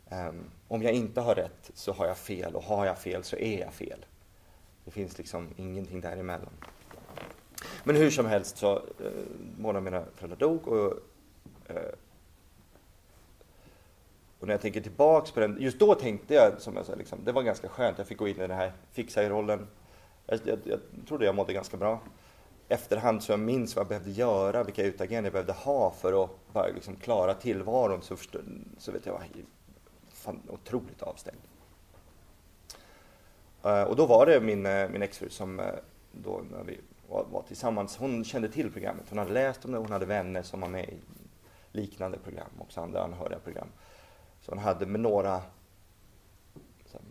[0.09, 0.31] Eh,
[0.67, 3.59] om jag inte har rätt så har jag fel och har jag fel så är
[3.59, 4.05] jag fel.
[4.85, 6.53] Det finns liksom ingenting däremellan.
[7.83, 9.11] Men hur som helst så, eh,
[9.57, 10.93] båda mina föräldrar dog och,
[11.67, 11.93] eh,
[14.43, 17.19] och när jag tänker tillbaks på den, just då tänkte jag, som jag sa, liksom,
[17.23, 17.97] det var ganska skönt.
[17.97, 19.67] Jag fick gå in i den här fixa-rollen.
[20.25, 21.99] Jag, jag, jag trodde jag mådde ganska bra
[22.67, 26.29] efterhand så jag minns vad jag behövde göra, vilka utageranden jag behövde ha för att
[26.53, 28.35] bara liksom klara tillvaron så, först,
[28.77, 29.23] så vet jag var
[30.13, 31.41] fan, otroligt avstängd.
[33.63, 35.65] Eh, och då var det min, eh, min exfru som eh,
[36.11, 36.79] då när vi
[37.09, 39.05] var, var, tillsammans, hon kände till programmet.
[39.09, 40.97] Hon hade läst om det, hon hade vänner som var med i
[41.71, 43.67] liknande program, också andra anhöriga program
[44.45, 45.41] som hon hade med några,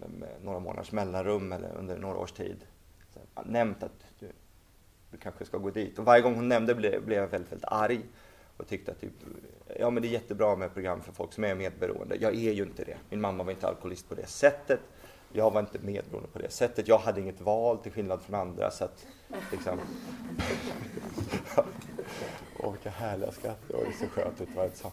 [0.00, 2.66] med, med några månaders mellanrum eller under några års tid
[3.44, 4.28] nämnt att du,
[5.10, 5.98] du kanske ska gå dit.
[5.98, 8.00] Och varje gång hon nämnde blev, blev jag väldigt, väldigt arg
[8.56, 9.12] och tyckte att typ,
[9.78, 12.16] ja men det är jättebra med program för folk som är medberoende.
[12.16, 12.96] Jag är ju inte det.
[13.10, 14.80] Min mamma var inte alkoholist på det sättet.
[15.32, 16.88] Jag var inte medberoende på det sättet.
[16.88, 18.70] Jag hade inget val till skillnad från andra.
[18.70, 19.06] Så att,
[19.52, 19.80] liksom...
[22.58, 23.58] Åh, vilka härliga skratt.
[23.68, 24.84] Det var så skönt ut var ett.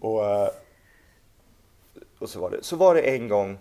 [0.00, 0.48] Och, eh,
[2.18, 2.64] och så var det.
[2.64, 3.58] Så var det en gång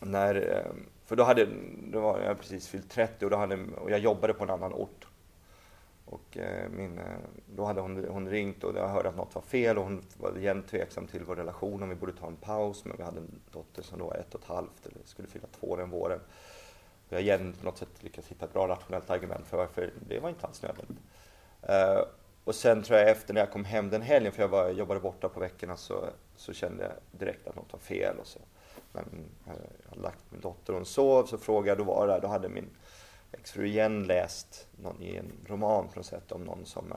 [0.00, 1.48] när ehm, för då hade
[1.92, 4.72] då var jag precis fyllt 30 och, då hade, och jag jobbade på en annan
[4.72, 5.06] ort.
[6.04, 7.04] Och eh, min, eh,
[7.56, 10.38] då hade hon, hon ringt och jag hörde att något var fel och hon var
[10.38, 12.84] igen tveksam till vår relation om vi borde ta en paus.
[12.84, 15.46] Men vi hade en dotter som då var ett och ett halvt eller skulle fylla
[15.60, 16.20] två den våren.
[17.08, 20.20] Jag har igen på något sätt lyckats hitta ett bra rationellt argument för varför det
[20.20, 20.98] var inte alls nödvändigt.
[21.62, 22.04] Eh,
[22.44, 25.00] och sen tror jag efter när jag kom hem den helgen, för jag var, jobbade
[25.00, 28.18] borta på veckorna, så, så kände jag direkt att något var fel.
[28.18, 28.40] Och så.
[28.92, 29.04] Men
[29.46, 29.52] eh,
[29.82, 32.28] jag hade lagt min dotter och hon sov, så frågade jag, då var där, då
[32.28, 32.70] hade min
[33.32, 36.92] exfru igen läst någon, i en roman på något sätt om någon som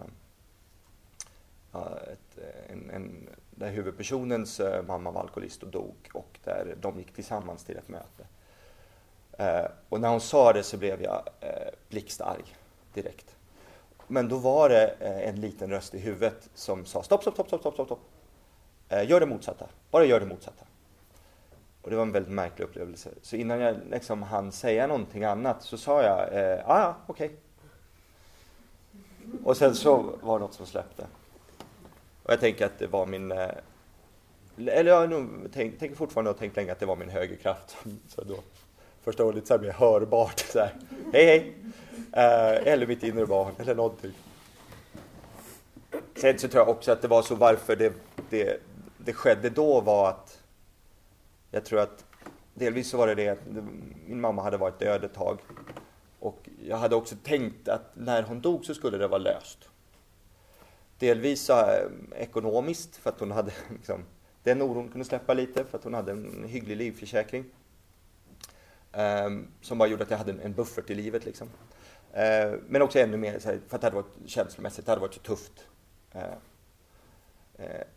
[1.73, 6.97] eh, ett, eh, en, en, där huvudpersonens mamma var alkoholist och dog och där de
[6.97, 8.27] gick tillsammans till ett möte.
[9.39, 12.43] Uh, och när hon sa det så blev jag uh, blixtarg
[12.93, 13.36] direkt.
[14.07, 17.47] Men då var det eh, en liten röst i huvudet som sa stopp, stopp, stopp,
[17.47, 17.99] stopp, stopp, stopp.
[18.89, 19.65] Eh, gör det motsatta.
[19.91, 20.65] Bara gör det motsatta.
[21.81, 23.09] Och det var en väldigt märklig upplevelse.
[23.21, 27.25] Så innan jag liksom hann säga någonting annat så sa jag, eh, ah, ja, okej.
[27.25, 27.37] Okay.
[29.43, 31.07] Och sen så var det något som släppte.
[32.23, 33.49] Och jag tänker att det var min, eh,
[34.57, 37.77] eller jag nog tänk, tänker fortfarande och tänkt länge att det var min högerkraft.
[38.07, 38.35] Så då,
[39.07, 40.75] första gången lite så här mer hörbart, så här,
[41.13, 41.55] hej hej.
[42.11, 44.11] Eh, eller mitt inre barn, eller någonting.
[46.15, 47.93] Sen så tror jag också att det var så varför det,
[48.29, 48.61] det,
[48.97, 50.39] det skedde då var att
[51.51, 52.05] jag tror att
[52.53, 53.39] delvis så var det det att
[54.05, 55.39] min mamma hade varit död ett tag.
[56.19, 59.69] Och jag hade också tänkt att när hon dog så skulle det vara löst.
[60.99, 64.05] Delvis så, eh, ekonomiskt för att hon hade liksom,
[64.43, 67.45] den oron kunde släppa lite för att hon hade en hygglig livförsäkring.
[68.97, 71.25] Ehm, som bara gjorde att jag hade en, buffert i livet.
[71.25, 71.49] Liksom.
[72.13, 75.19] Ehm, men också ännu mer för att det hade varit känslomässigt, det hade varit så
[75.19, 75.67] tufft.
[76.11, 76.31] Ehm,
[77.57, 77.87] eh,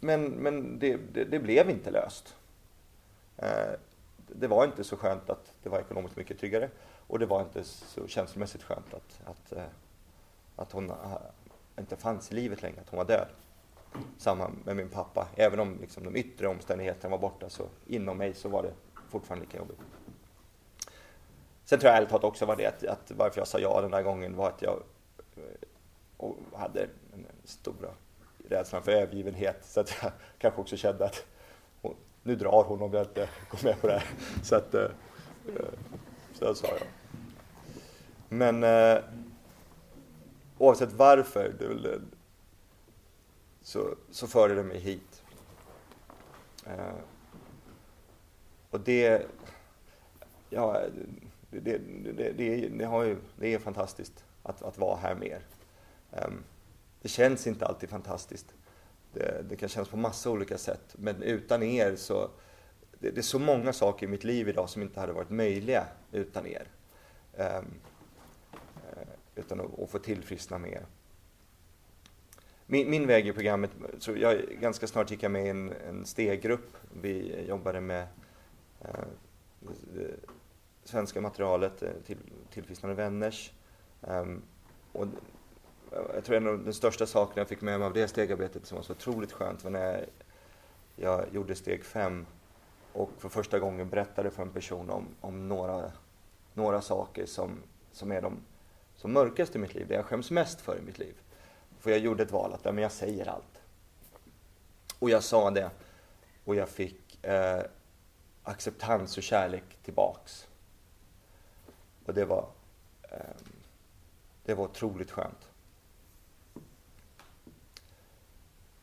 [0.00, 2.36] men men det, det, det, blev inte löst.
[3.36, 3.72] Eh,
[4.28, 6.70] det var inte så skönt att det var ekonomiskt mycket tryggare
[7.06, 9.64] och det var inte så känslomässigt skönt att, att, eh,
[10.56, 10.96] att hon eh,
[11.78, 13.28] inte fanns i livet längre, att hon var död.
[14.18, 15.28] Samma med min pappa.
[15.36, 18.72] Även om liksom de yttre omständigheterna var borta så inom mig så var det
[19.12, 19.80] fortfarande lika jobbigt.
[21.72, 23.92] Sen tror jag ärligt talat också var det att, att varför jag sa ja den
[23.92, 24.82] här gången var att jag
[25.36, 25.42] eh,
[26.16, 27.88] och hade en stora
[28.48, 29.64] rädslan för övergivenhet.
[29.64, 31.24] Så att jag kanske också kände att
[32.22, 34.08] nu drar hon om jag inte går med på det här.
[34.42, 34.74] Så, att,
[36.32, 36.86] Så så sa jag.
[38.28, 38.64] Men
[40.58, 42.00] oavsett varför det,
[43.62, 45.22] så, så förde det mig hit.
[48.70, 49.26] Och det,
[50.50, 50.82] ja,
[51.60, 51.78] det,
[52.12, 55.40] det, det, det, har ju, det är fantastiskt att, att vara här mer.
[56.10, 56.44] Um, ehm,
[57.02, 58.54] det känns inte alltid fantastiskt.
[59.12, 60.94] Det, det kan kännas på massa olika sätt.
[60.98, 62.30] Men utan er så...
[62.98, 65.86] Det, det, är så många saker i mitt liv idag som inte hade varit möjliga
[66.12, 66.66] utan er.
[67.36, 67.74] Um,
[69.34, 70.86] utan att, att få tillfriskna med er.
[72.66, 76.06] Min, min, väg i programmet, så jag, ganska snart gick jag med i en, en
[76.06, 76.76] steggrupp.
[77.02, 78.06] Vi jobbade med
[78.84, 79.04] uh,
[80.84, 82.18] svenska materialet, eh, till,
[82.50, 83.52] Tillfrisknande vänners.
[84.00, 84.42] Um,
[84.92, 85.06] och
[86.14, 88.76] jag tror en av de största sakerna jag fick med mig av det stegarbetet som
[88.76, 90.06] var så otroligt skönt var när
[90.96, 92.26] jag gjorde steg fem
[92.92, 95.92] och för första gången berättade för en person om, om några,
[96.54, 98.36] några saker som, som är de
[98.96, 101.14] som mörkaste i mitt liv, det jag skäms mest för i mitt liv.
[101.78, 103.60] För jag gjorde ett val att ja, men jag säger allt.
[104.98, 105.70] Och jag sa det
[106.44, 107.62] och jag fick eh,
[108.42, 110.48] acceptans och kärlek tillbaks.
[112.06, 112.48] Och det var,
[113.02, 113.52] ehm,
[114.44, 115.50] det var otroligt skönt.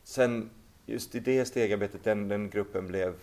[0.02, 0.50] Sen
[0.86, 3.14] just i det stegarbetet, den, den gruppen blev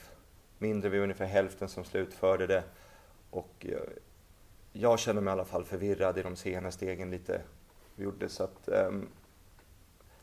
[0.57, 2.63] mindre, vi var ungefär hälften som slutförde det.
[3.29, 3.81] Och jag,
[4.73, 7.41] jag känner mig i alla fall förvirrad i de sena stegen lite
[7.95, 8.29] vi gjorde.
[8.29, 9.07] Så att, um,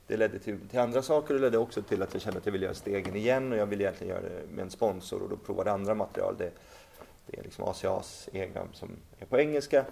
[0.07, 2.47] det ledde till, till, andra saker och det ledde också till att jag kände att
[2.47, 5.29] jag ville göra stegen igen och jag ville egentligen göra det med en sponsor och
[5.29, 6.35] då provade andra material.
[6.39, 6.51] Det,
[7.27, 9.85] det är liksom ACAs egna som är på engelska.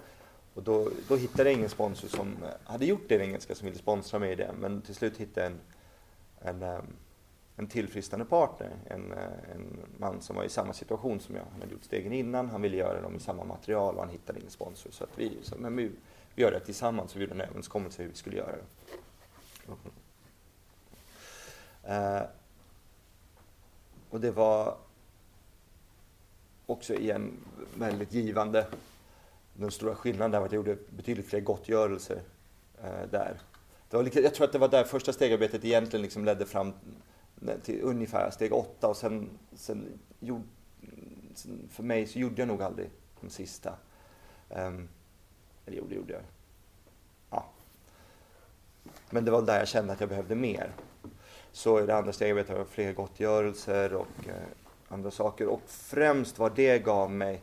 [0.53, 3.77] Och då, då hittade jag ingen sponsor som hade gjort det i engelska som ville
[3.77, 4.51] sponsra mig i det.
[4.59, 5.59] Men till slut hittade jag en
[6.43, 6.95] en, ehm,
[7.55, 8.71] en tillfrisknande partner.
[8.85, 11.43] En, eh, en man som var i samma situation som jag.
[11.51, 14.39] Han hade gjort stegen innan, han ville göra dem i samma material och han hittade
[14.39, 14.91] ingen sponsor.
[14.91, 15.91] Så att vi, så, men vi,
[16.35, 18.63] vi gör det tillsammans och vi gjorde en överenskommelse hur vi skulle göra det.
[21.87, 22.23] Uh,
[24.09, 24.77] och det var
[26.65, 27.31] också igen
[27.75, 28.67] väldigt givande.
[29.53, 32.21] Den stora skillnaden där var att jag gjorde betydligt fler gottgörelser
[32.83, 33.37] eh, där
[33.93, 36.73] det var, jag tror att det var där första stegarbetet egentligen liksom ledde fram
[37.63, 40.41] till ungefär steg åtta och sen, sen, gjord,
[41.35, 42.89] sen för mig så gjorde jag nog aldrig
[43.21, 43.75] de sista.
[44.49, 44.89] Um,
[45.65, 46.21] eller jo, det gjorde jag.
[47.29, 47.45] Ja.
[49.09, 50.71] Men det var där jag kände att jag behövde mer.
[51.51, 54.47] Så i det andra steget har jag fler gottgörelser och eh,
[54.93, 55.47] andra saker.
[55.47, 57.41] Och främst vad det gav mig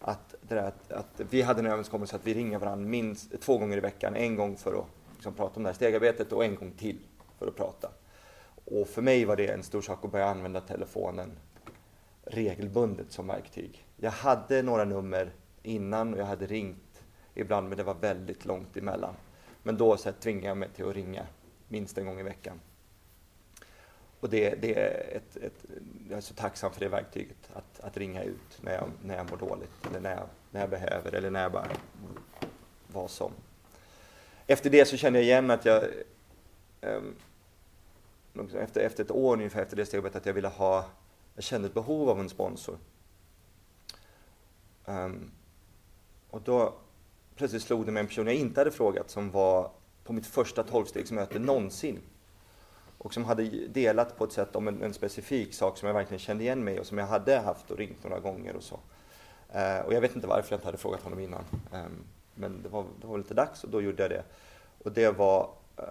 [0.00, 3.76] att, det att, att vi hade en överenskommelse att vi ringer varandra minst två gånger
[3.76, 4.16] i veckan.
[4.16, 6.98] En gång för att liksom, prata om det här stegarbetet och en gång till
[7.38, 7.90] för att prata.
[8.64, 11.32] Och för mig var det en stor sak att börja använda telefonen
[12.24, 13.86] regelbundet som verktyg.
[13.96, 17.02] Jag hade några nummer innan och jag hade ringt
[17.34, 19.14] ibland men det var väldigt långt emellan.
[19.62, 21.26] Men då så tvingade jag mig till att ringa
[21.68, 22.60] minst en gång i veckan.
[24.20, 25.64] Och det, det är ett, ett,
[26.08, 29.30] jag är så tacksam för det verktyget, att, att ringa ut när jag, när jag
[29.30, 31.68] mår dåligt eller när jag, när jag behöver eller när jag bara
[32.86, 33.32] vad som.
[34.46, 35.84] Efter det så kände jag igen att jag
[36.80, 37.16] um,
[38.58, 40.84] efter, efter ett år ungefär efter det steget att jag ville ha,
[41.34, 42.78] jag kände ett behov av en sponsor.
[44.84, 45.30] Um,
[46.30, 46.74] och då
[47.36, 49.70] plötsligt slog det mig en person jag inte hade frågat som var
[50.04, 52.00] på mitt första tolvstegsmöte någonsin.
[53.02, 56.18] Och som hade delat på ett sätt om en, en, specifik sak som jag verkligen
[56.18, 58.80] kände igen mig och som jag hade haft och ringt några gånger och så.
[59.48, 61.44] Eh, och jag vet inte varför jag inte hade frågat honom innan.
[61.72, 61.84] Eh,
[62.34, 64.24] men det var, det var lite dags och då gjorde jag det.
[64.84, 65.84] Och det var eh,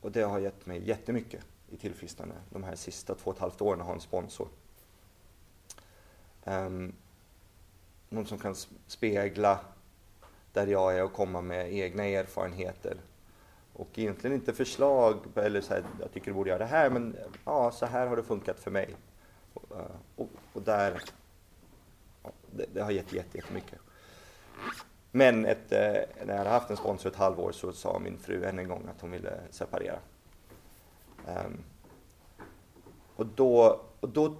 [0.00, 3.60] och det har gett mig jättemycket i tillfrisknande de här sista två och ett halvt
[3.60, 4.48] åren att ha en sponsor.
[6.44, 6.92] Um,
[8.08, 8.54] någon som kan
[8.86, 9.60] spegla
[10.52, 12.96] där jag är och komma med egna erfarenheter.
[13.72, 17.16] Och egentligen inte förslag eller så här, jag tycker du borde göra det här, men
[17.44, 18.96] ja, så här har det funkat för mig.
[19.54, 21.02] Och, eh, och, och där,
[22.22, 23.78] ja, det, det, har gett jättemycket.
[25.10, 25.78] Men ett, eh,
[26.26, 28.88] när jag hade haft en sponsor ett halvår så sa min fru än en gång
[28.96, 29.98] att hon ville separera.
[31.26, 31.64] Um,
[33.16, 34.36] och då, och då,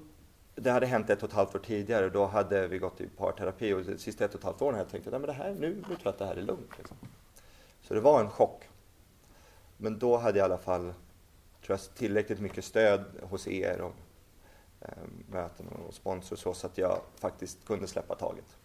[0.55, 3.73] det hade hänt ett och ett halvt år tidigare, då hade vi gått i parterapi
[3.73, 5.75] och de sista ett och ett halvt åren hade jag tänkt att det här, nu,
[5.75, 6.79] nu tror jag att det här är lugnt.
[6.79, 6.97] Liksom.
[7.83, 8.69] Så det var en chock.
[9.83, 10.83] Men då hade jag i alla fall
[11.67, 13.95] tror jag, tillräckligt mycket stöd hos er och
[14.81, 14.89] eh,
[15.31, 18.57] möten och sponsor så, så att jag faktiskt kunde släppa taget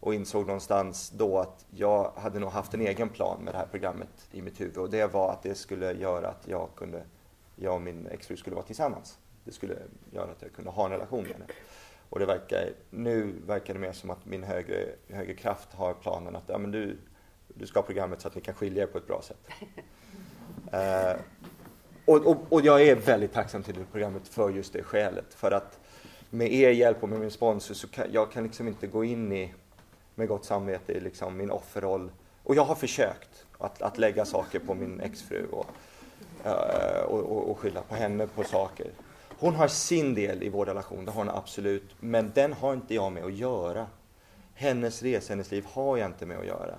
[0.00, 3.66] och insåg någonstans då att jag hade nog haft en egen plan med det här
[3.66, 7.02] programmet i mitt huvud och det var att det skulle göra att jag kunde,
[7.56, 9.18] jag och min exfru skulle vara tillsammans.
[9.44, 9.76] Det skulle
[10.10, 11.46] göra att jag kunde ha en relation med henne.
[12.10, 16.36] Och det verkar, nu verkar det mer som att min högre, högre kraft har planen
[16.36, 16.98] att ja, men du,
[17.54, 19.48] du ska ha programmet så att ni kan skilja er på ett bra sätt.
[20.72, 21.20] eh,
[22.04, 25.34] och, och, och, jag är väldigt tacksam till det programmet för just det skälet.
[25.34, 25.78] För att
[26.30, 29.32] med er hjälp och med min sponsor så kan jag kan liksom inte gå in
[29.32, 29.54] i
[30.14, 32.10] med gott samvete i liksom min offerroll.
[32.42, 35.66] Och jag har försökt att, att lägga saker på min exfru och,
[36.44, 38.90] eh, och, och, och skylla på henne på saker.
[39.38, 42.94] Hon har sin del i vår relation, det har hon absolut, men den har inte
[42.94, 43.86] jag med att göra.
[44.54, 46.74] Hennes resa, hennes liv har jag inte med att göra.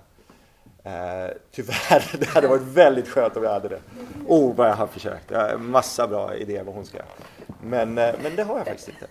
[0.84, 3.82] Eh, tyvärr, det hade varit väldigt skönt om jag hade det.
[4.28, 5.32] Oh, vad jag har försökt.
[5.32, 7.08] Jag har massa bra idéer vad hon ska göra.
[7.62, 9.08] Men, eh, men det har jag faktiskt inte.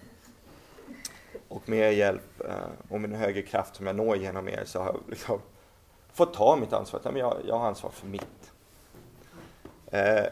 [1.48, 2.54] Och med er hjälp eh,
[2.88, 5.40] och min högre kraft som jag når genom er så har jag liksom
[6.12, 7.00] fått ta mitt ansvar.
[7.04, 8.52] Jag, jag har ansvar för mitt.
[9.86, 10.26] Eh,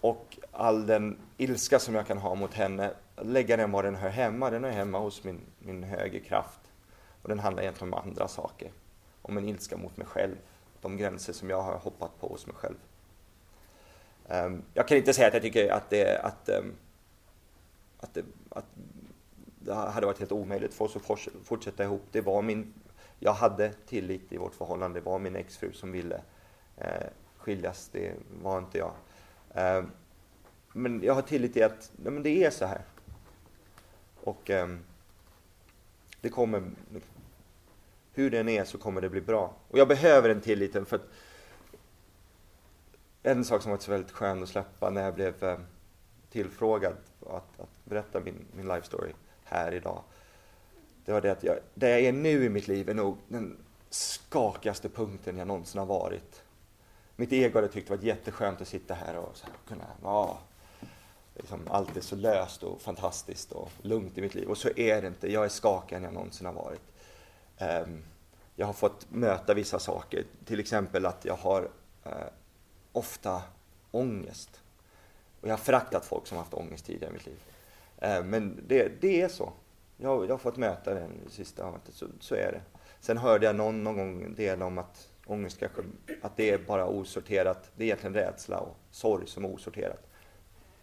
[0.00, 4.08] och all den ilska som jag kan ha mot henne, lägga den var den hör
[4.08, 4.50] hemma.
[4.50, 6.60] Den hör hemma hos min, min högre kraft.
[7.22, 8.70] Och den handlar egentligen om andra saker.
[9.22, 10.36] Om en ilska mot mig själv.
[10.80, 12.76] De gränser som jag har hoppat på hos mig själv.
[14.28, 16.74] Um, jag kan inte säga att jag tycker att det, att, um,
[17.98, 18.64] att, det, att
[19.58, 22.02] det hade varit helt omöjligt för oss att fortsätta ihop.
[22.10, 22.74] Det var min,
[23.18, 25.00] jag hade tillit i vårt förhållande.
[25.00, 26.20] Det var min exfru som ville
[26.76, 27.88] eh, skiljas.
[27.92, 28.92] Det var inte jag.
[29.54, 29.90] Ehm,
[30.72, 32.82] men jag har tillit i att nej, men det är så här.
[34.20, 34.50] Och
[36.20, 36.70] det kommer,
[38.12, 39.54] hur den är så kommer det bli bra.
[39.68, 41.08] Och jag behöver den tilliten för att
[43.22, 45.58] en sak som var så väldigt skön att släppa när jag blev eh,
[46.30, 49.12] tillfrågad att, att berätta min, min life story
[49.44, 50.02] här idag.
[51.04, 53.56] Det var det att jag, där jag är nu i mitt liv är nog den
[53.90, 56.42] skakigaste punkten jag någonsin har varit.
[57.16, 60.38] Mitt ego hade tyckt det var jätteskönt att sitta här och så här, kunna, ja,
[61.34, 64.48] liksom, allt är så löst och fantastiskt och lugnt i mitt liv.
[64.48, 65.32] Och så är det inte.
[65.32, 66.80] Jag är skakigare än jag någonsin har varit.
[67.60, 68.02] Ehm,
[68.56, 71.70] jag har fått möta vissa saker, till exempel att jag har
[72.04, 72.12] eh,
[72.92, 73.42] ofta
[73.90, 74.60] ångest.
[75.40, 77.40] Och jag har föraktat folk som har haft ångest tidigare i mitt liv.
[77.98, 79.52] Ehm, men det, det är så.
[79.96, 82.60] Jag, jag har fått möta det sista avsnittet, så, så är det.
[83.00, 85.82] Sen hörde jag någon, någon gång del om att ångest kanske,
[86.22, 87.70] att det är bara osorterat.
[87.76, 90.06] Det är egentligen rädsla och sorg som är osorterat.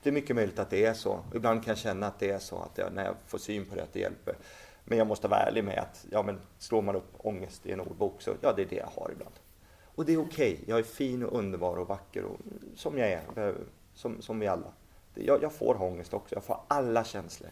[0.03, 1.19] Det är mycket möjligt att det är så.
[1.33, 3.75] Ibland kan jag känna att det är så, att jag, när jag får syn på
[3.75, 4.35] det, att det hjälper.
[4.89, 7.79] Men jag måste vara ärlig med att, ja men slår man upp ångest i en
[7.79, 9.35] ordbok så, ja det är det jag har ibland.
[9.95, 10.53] Och det är okej.
[10.53, 10.65] Okay.
[10.67, 12.37] Jag är fin och underbar och vacker och
[12.75, 13.55] som jag är.
[13.93, 14.73] Som, som vi alla.
[15.13, 16.35] Jag, jag får ångest också.
[16.35, 17.49] Jag får alla känslor.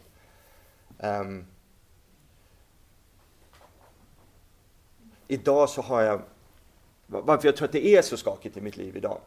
[0.99, 1.45] Um,
[5.27, 6.21] idag så har jag,
[7.07, 9.19] varför jag tror att det är så skakigt i mitt liv idag.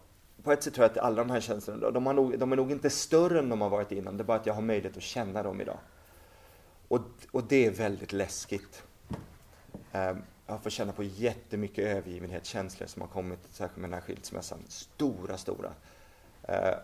[0.42, 2.56] På ett sätt tror jag att alla de här känslorna, de, har nog, de är
[2.56, 4.16] nog inte större än de har varit innan.
[4.16, 5.78] Det är bara att jag har möjlighet att känna dem idag.
[6.88, 8.82] Och, och det är väldigt läskigt.
[9.92, 14.58] Um, jag får känna på jättemycket övergivenhetskänslor som har kommit, särskilt med den här skilsmässan.
[14.68, 15.68] Stora, stora.
[16.48, 16.74] Uh,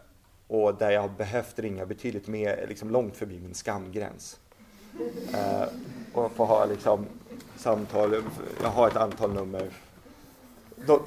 [0.46, 4.40] och där jag har behövt ringa betydligt mer, liksom långt förbi min skamgräns.
[5.34, 5.64] Uh,
[6.12, 7.06] och få ha liksom
[7.56, 8.22] samtal,
[8.62, 9.70] jag har ett antal nummer.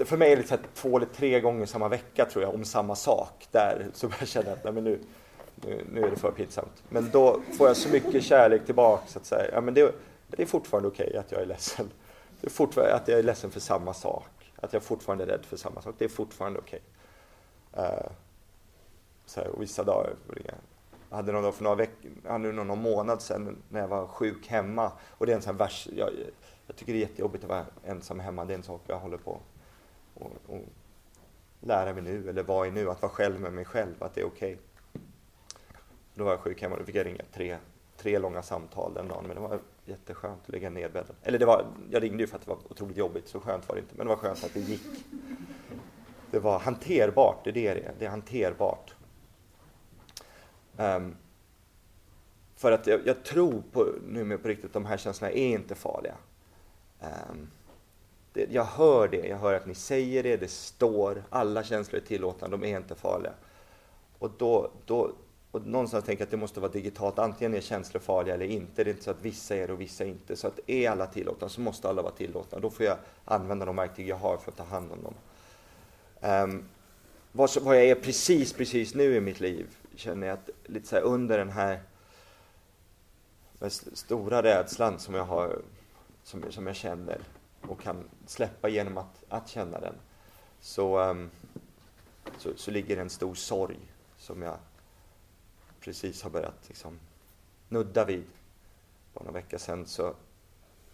[0.06, 2.96] För mig är det så två eller tre gånger samma vecka tror jag om samma
[2.96, 3.48] sak.
[3.52, 5.00] Där så börjar jag känna att nej, men nu,
[5.62, 6.84] nu, nu, är det för pinsamt.
[6.90, 9.52] Men då får jag så mycket kärlek tillbaka så att säga.
[9.54, 9.96] Ja, men det,
[10.28, 11.90] det är fortfarande okej okay att jag är ledsen.
[12.42, 14.54] Det är fortfarande att jag är ledsen för samma sak.
[14.56, 15.96] Att jag fortfarande är rädd för samma sak.
[15.98, 16.82] Det är fortfarande okej.
[17.72, 17.86] Okay.
[17.86, 18.10] Uh,
[19.26, 20.16] så här, och vissa dagar,
[21.10, 24.92] jag hade någon för några veckor, hade någon månad sedan när jag var sjuk hemma.
[25.10, 26.10] Och det är en sån här vers, jag,
[26.68, 28.46] jag tycker det är jättejobbigt att vara ensam hemma.
[28.46, 29.40] Det är en sak jag håller på
[30.14, 30.62] och, och
[31.62, 34.22] lära mig nu, eller vad är nu, att vara själv med mig själv, att det
[34.22, 34.54] är okej.
[34.54, 34.67] Okay.
[36.18, 37.58] Då var jag sjuk hemma och då fick jag ringa tre,
[37.98, 41.16] tre långa samtal den dagen, men det var jätteskönt att ligga nedbäddad.
[41.24, 43.76] Eller det var, jag ringde ju för att det var otroligt jobbigt, så skönt var
[43.76, 44.82] det inte, men det var skönt att det gick.
[46.32, 48.96] Det var hanterbart, det är det det är, det är hanterbart.
[50.78, 51.16] Um,
[52.56, 55.76] för att jag, jag, tror på, nu på riktigt, att de här känslorna är inte
[55.76, 56.16] farliga.
[57.02, 57.48] Um,
[58.34, 62.06] det, jag hör det, jag hör att ni säger det, det står, alla känslor är
[62.06, 63.34] tillåtna, de är inte farliga.
[64.20, 65.12] Och då, då
[65.52, 68.84] och någonstans tänker jag att det måste vara digitalt, antingen är känslor farliga eller inte.
[68.84, 70.36] Det är inte så att vissa är det och vissa inte.
[70.36, 72.60] Så att är alla tillåtna så måste alla vara tillåtna.
[72.60, 75.14] Då får jag använda de verktyg jag har för att ta hand om dem.
[76.22, 76.66] Um,
[77.32, 80.96] vad, vad jag är precis, precis nu i mitt liv känner jag att lite så
[80.96, 81.80] här under den här
[83.94, 85.62] stora rädslan som jag har,
[86.24, 87.22] som, som jag känner
[87.62, 89.96] och kan släppa genom att, att känna den,
[90.60, 91.30] så, um,
[92.38, 93.80] så, så ligger en stor sorg
[94.18, 94.58] som jag
[95.80, 97.00] precis har börjat liksom
[97.70, 98.26] nudda vid.
[99.14, 100.14] Bara några veckor sedan så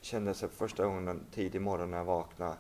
[0.02, 2.58] kände jag sig för första gången en tidig morgon när jag vaknade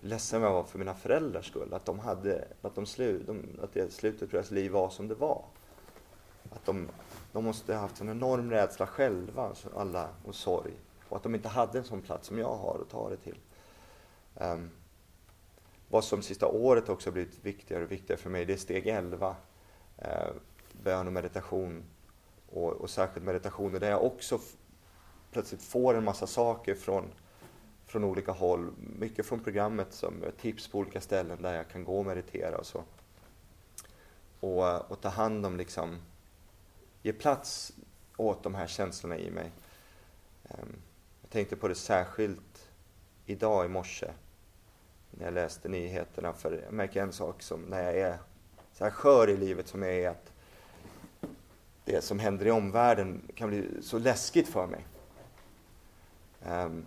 [0.00, 1.74] ledsen vad jag var för mina föräldrars skull.
[1.74, 5.08] Att de hade, att de slu, de, att det slutet på deras liv var som
[5.08, 5.44] det var.
[6.50, 6.88] Att de,
[7.32, 10.72] de måste ha haft en enorm rädsla själva, alltså alla, och sorg.
[11.08, 13.38] Och att de inte hade en sån plats som jag har att ta det till.
[14.34, 14.70] Um,
[15.88, 19.28] vad som sista året också blivit viktigare och viktigare för mig, det är steg 11.
[19.28, 19.34] Uh,
[19.98, 20.34] ehm,
[20.82, 21.84] bön och meditation.
[22.50, 24.40] Och, och särskilt meditationer där jag också
[25.30, 27.04] plötsligt får en massa saker från,
[27.86, 28.70] från olika håll.
[28.98, 32.66] Mycket från programmet som tips på olika ställen där jag kan gå och meditera och
[32.66, 32.84] så.
[34.40, 35.98] Och, och ta hand om liksom
[37.02, 37.72] ge plats
[38.16, 39.52] åt de här känslorna i mig.
[40.44, 40.76] Ehm,
[41.22, 42.70] jag tänkte på det särskilt
[43.26, 44.10] idag i morse
[45.10, 46.32] när jag läste nyheterna.
[46.32, 48.18] För jag märker en sak som när jag är
[48.72, 50.31] så här skör i livet som jag är, att
[51.84, 54.86] det som händer i omvärlden kan bli så läskigt för mig.
[56.46, 56.86] Um,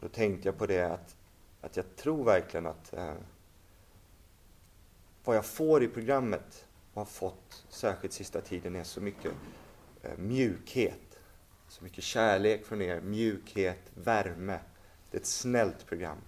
[0.00, 1.16] då tänkte jag på det att,
[1.60, 3.12] att jag tror verkligen att uh,
[5.24, 9.32] vad jag får i programmet och har fått, särskilt sista tiden, är så mycket
[10.04, 11.18] uh, mjukhet.
[11.68, 14.58] Så mycket kärlek från er, mjukhet, värme.
[15.10, 16.18] Det är ett snällt program.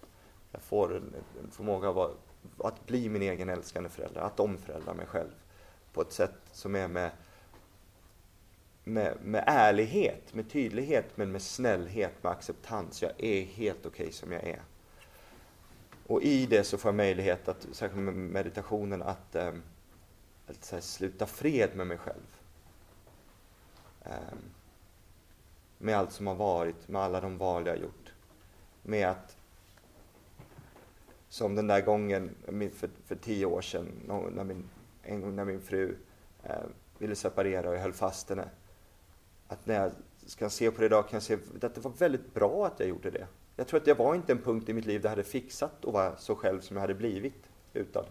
[0.53, 2.11] Jag får en, en förmåga att, vara,
[2.59, 5.31] att bli min egen älskande förälder, att omföräldra mig själv
[5.93, 7.11] på ett sätt som är med,
[8.85, 13.03] med, med ärlighet, med tydlighet, men med snällhet, med acceptans.
[13.03, 14.63] Jag är helt okej okay som jag är.
[16.07, 19.63] Och i det så får jag möjlighet, att, särskilt med meditationen, att äm,
[20.47, 22.39] att här, sluta fred med mig själv.
[24.05, 24.39] Äm,
[25.79, 28.13] med allt som har varit, med alla de val jag har gjort.
[28.83, 29.37] Med att,
[31.29, 32.35] som den där gången
[32.75, 33.89] för, för tio år sedan,
[34.35, 34.69] när min,
[35.03, 35.97] en gång när min fru
[36.43, 36.57] eh,
[36.99, 38.49] ville separera och jag höll fast henne.
[39.49, 39.93] Att när jag
[40.27, 42.89] ska se på det idag kan jag se att det var väldigt bra att jag
[42.89, 43.27] gjorde det.
[43.57, 45.85] Jag tror att jag var inte en punkt i mitt liv där jag hade fixat
[45.85, 47.43] att vara så själv som jag hade blivit
[47.73, 48.05] utan.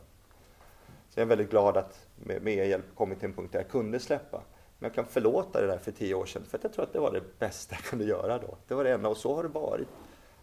[1.09, 3.59] Så jag är väldigt glad att med, med er hjälp kommit till en punkt där
[3.59, 4.41] jag kunde släppa.
[4.79, 6.99] Men jag kan förlåta det där för tio år sedan, för jag tror att det
[6.99, 8.57] var det bästa jag kunde göra då.
[8.67, 9.87] Det var det enda, och så har det varit.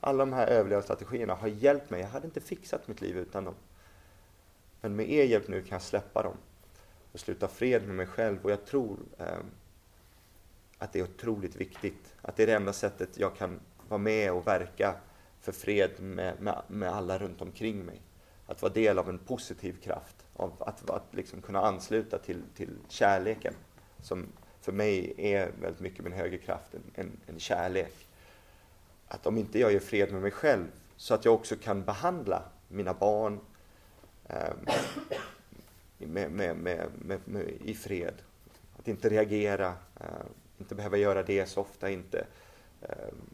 [0.01, 2.01] Alla de här överlevnadsstrategierna har hjälpt mig.
[2.01, 3.55] Jag hade inte fixat mitt liv utan dem.
[4.81, 6.37] Men med er hjälp nu kan jag släppa dem
[7.13, 8.39] och sluta fred med mig själv.
[8.45, 9.39] Och jag tror eh,
[10.79, 12.15] att det är otroligt viktigt.
[12.23, 14.95] Att det är det enda sättet jag kan vara med och verka
[15.41, 18.03] för fred med, med, med alla runt omkring mig.
[18.47, 22.79] Att vara del av en positiv kraft, av att, att liksom kunna ansluta till, till
[22.89, 23.55] kärleken
[24.03, 24.27] som
[24.61, 27.95] för mig är väldigt mycket min högre kraft, en, en, en kärlek.
[29.09, 30.67] Att om inte jag gör fred med mig själv
[30.97, 33.41] så att jag också kan behandla mina barn
[34.29, 34.57] Ehm,
[35.99, 36.91] med, med,
[37.25, 38.15] med, i fred.
[38.79, 39.67] Att inte reagera,
[40.01, 40.27] ehm,
[40.59, 42.27] inte behöva göra det så ofta, inte
[42.83, 43.31] ehm,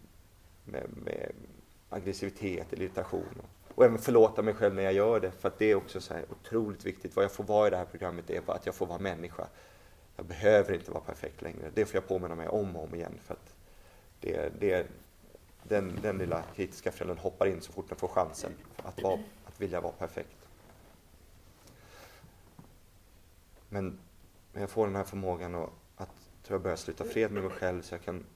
[0.64, 1.32] med,
[1.90, 3.42] aggressivitet eller irritation.
[3.74, 6.14] Och även förlåta mig själv när jag gör det, för att det är också så
[6.30, 7.16] otroligt viktigt.
[7.16, 9.47] Vad jag får vara i det här programmet är att jag får vara människa.
[10.16, 11.70] Jag behöver inte vara perfekt längre.
[11.74, 13.18] Det får jag påminna mig om och om igen.
[13.22, 13.55] För att
[14.20, 14.86] det, det,
[15.62, 19.61] den, den lilla kritiska föräldern hoppar in så fort den får chansen att, vara, att
[19.61, 20.43] vilja vara perfekt.
[23.69, 23.99] Men
[24.53, 27.83] jag får den här förmågan att, att tror jag börja sluta fred med mig själv
[27.83, 28.27] så jag kan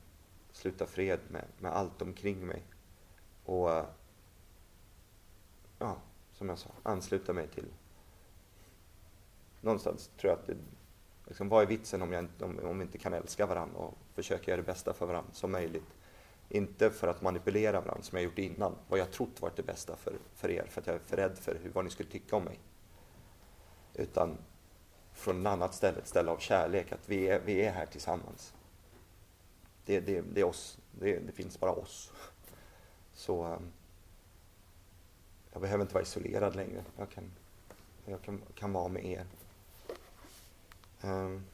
[0.52, 2.62] sluta fred med, med allt omkring mig.
[3.44, 3.84] Och eh,
[5.78, 5.96] ja,
[6.32, 7.66] som jag sa, ansluta mig till
[9.60, 10.56] någonstans tror jag att det,
[11.26, 14.50] liksom, vad är vitsen om, jag, om, om vi inte kan älska varandra och försöka
[14.50, 15.94] göra det bästa för varandra som möjligt.
[16.48, 19.96] Inte för att manipulera varandra som jag gjort innan, vad jag trott varit det bästa
[19.96, 22.36] för, för er, för att jag är för rädd för hur, vad ni skulle tycka
[22.36, 22.58] om mig.
[23.94, 24.38] Utan
[25.18, 28.54] från ett annat ställe, ett ställe av kärlek, att vi är, vi är här tillsammans.
[29.84, 32.12] Det, det, det är oss, det, det finns bara oss.
[33.12, 33.72] Så ehm,
[35.52, 36.84] jag behöver inte vara isolerad längre.
[36.96, 37.30] Jag kan,
[38.04, 39.26] jag kan, kan vara med er.
[41.02, 41.44] Um,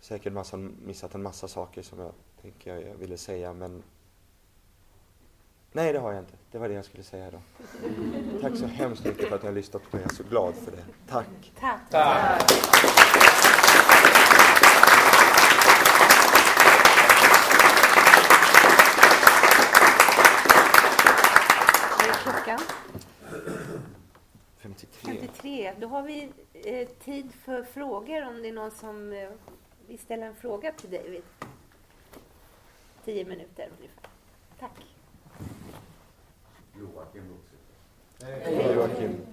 [0.00, 3.82] säkert massa, missat en massa saker som jag tänker jag ville säga men
[5.72, 6.34] Nej, det har jag inte.
[6.50, 7.40] Det var det jag skulle säga idag.
[8.40, 10.04] Tack så hemskt mycket för att ni har lyssnat på mig.
[10.04, 10.84] Jag är så glad för det.
[11.08, 11.52] Tack.
[11.60, 11.80] Tack.
[11.90, 12.52] Tack.
[22.22, 22.60] klockan?
[24.58, 25.16] 53.
[25.18, 25.74] 53.
[25.78, 29.30] Då har vi eh, tid för frågor om det är någon som eh,
[29.86, 31.22] vill ställa en fråga till David.
[33.04, 34.08] Tio minuter ungefär.
[34.58, 34.91] Tack.
[36.82, 37.60] Joakim Vuxit.
[38.22, 39.26] Hej Joakim.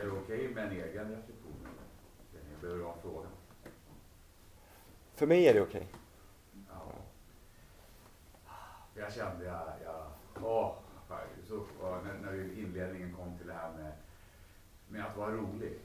[0.00, 1.66] Är det okej okay med en egen reflektion?
[2.32, 3.28] Jag behöver ha en fråga.
[5.14, 5.88] För mig är det okej.
[5.90, 6.64] Okay.
[6.68, 6.92] Ja.
[8.94, 10.06] Jag kände, jag, jag,
[10.44, 10.74] åh,
[11.44, 13.92] så, när, när inledningen kom till det här med,
[14.88, 15.78] med att vara rolig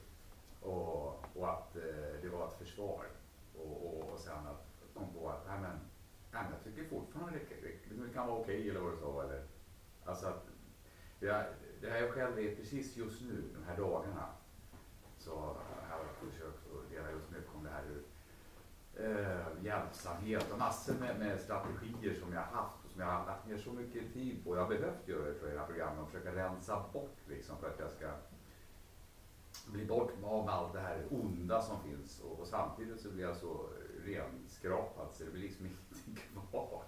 [0.61, 3.05] och, och att eh, det var ett försvar
[3.57, 4.65] och, och, och sen att
[4.95, 5.79] kom på att nej, men,
[6.31, 9.23] nej, jag tycker fortfarande det, det, det kan vara okej okay, eller vad du sa.
[9.23, 9.44] Eller,
[10.05, 10.47] alltså att,
[11.19, 11.45] det,
[11.81, 14.25] det här jag själv är precis just nu, de här dagarna,
[15.17, 15.55] så har
[15.89, 18.03] jag försökt att dela just mycket om det här hur
[19.05, 23.47] eh, hjälpsamhet och massor med, med strategier som jag har haft som jag har lagt
[23.47, 24.55] ner så mycket tid på.
[24.55, 27.17] Jag har behövt göra det tror jag, i det här programmet och försöka rensa bort
[27.27, 28.11] liksom för att jag ska
[29.67, 33.37] bli bort av allt det här onda som finns och, och samtidigt så blir jag
[33.37, 33.69] så
[34.05, 36.83] renskrapad så det blir liksom ingenting kvar.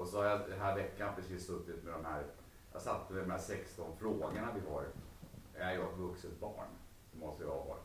[0.00, 2.26] Och så har jag den här veckan precis suttit med de här,
[2.72, 4.84] jag satt med de här 16 frågorna vi har.
[5.54, 6.68] Är jag ett vuxet barn?
[7.12, 7.76] Det måste jag ha.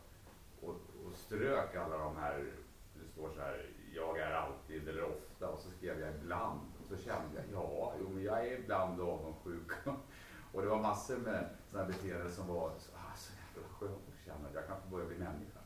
[0.61, 0.70] Och,
[1.05, 2.53] och strök alla de här,
[2.93, 6.86] det står så här, jag är alltid eller ofta och så skrev jag ibland och
[6.86, 9.72] så kände jag, ja, jo, men jag är ibland avundsjuk.
[10.53, 14.26] och det var massor med sådana beteenden som var så, ah, så jävla skönt att
[14.26, 15.59] känna att jag kanske börjar bli människa.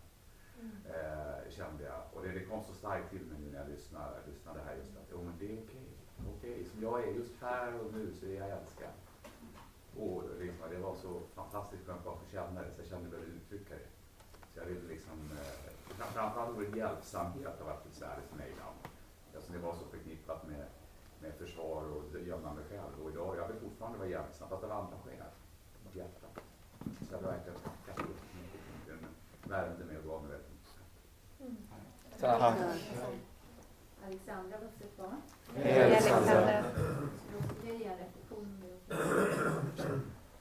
[0.59, 0.71] Mm.
[0.85, 2.01] Eh, kände jag.
[2.13, 4.97] Och det, det kom så starkt till mig nu när jag lyssnade, lyssnade här just
[4.97, 5.65] att, jo men det är okej.
[5.65, 6.51] Okay.
[6.51, 6.65] okay.
[6.65, 8.93] Som jag är just här och nu så är jag älskad.
[9.97, 13.25] Och liksom, det var så fantastiskt skönt att få känna det så jag kände väl
[13.25, 13.89] uttrycka det.
[14.53, 15.71] Så jag ville liksom, eh,
[16.13, 18.77] framförallt ordet hjälpsamhet har varit besvärligt för mig ibland.
[19.33, 20.65] Eftersom det var så förknippat med
[21.21, 23.03] med försvar och gömma mig själv.
[23.03, 25.31] Och idag, jag vill fortfarande vara hjälpsam, fast av andra skäl.
[25.87, 26.39] Av hjärtat.
[26.79, 28.61] Så jag verkligen tacka så mycket.
[28.87, 28.99] Den
[29.51, 30.75] värmde mig och gav mig väldigt mycket.
[31.39, 31.57] Mm.
[32.19, 32.57] Tack.
[34.05, 35.21] Alexandra, vuxet barn.
[35.55, 36.63] Hej Alexandra.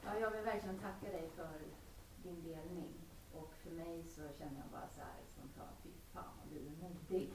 [0.05, 1.59] Ja, jag vill verkligen tacka dig för
[2.23, 2.93] din delning.
[3.35, 6.75] Och för mig så känner jag bara så här spontant, fy fan vad du är
[6.83, 7.31] modig.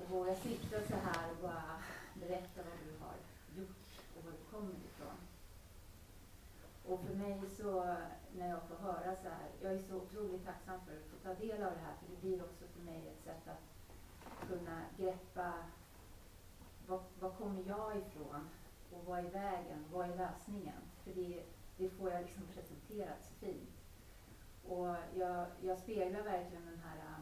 [0.00, 1.82] Och våga sitta så här och bara
[2.14, 3.16] berätta vad du har
[3.58, 3.86] gjort
[4.16, 5.18] och var du kommer ifrån.
[6.86, 7.96] Och för mig så,
[8.38, 11.34] när jag får höra så här, jag är så otroligt tacksam för att få ta
[11.34, 15.52] del av det här, för det blir också för mig ett sätt att kunna greppa
[16.86, 18.48] var, var kommer jag ifrån
[18.92, 20.82] och vad är vägen, vad är lösningen?
[21.04, 21.44] För det,
[21.76, 23.70] det får jag liksom presenterat så fint.
[24.68, 27.18] Och jag, jag speglar verkligen den här, äh,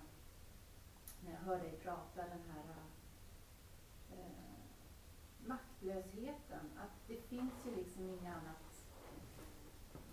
[1.25, 2.65] när jag hör dig prata, den här
[4.11, 6.71] äh, äh, maktlösheten.
[6.79, 8.65] Att det finns ju liksom inget annat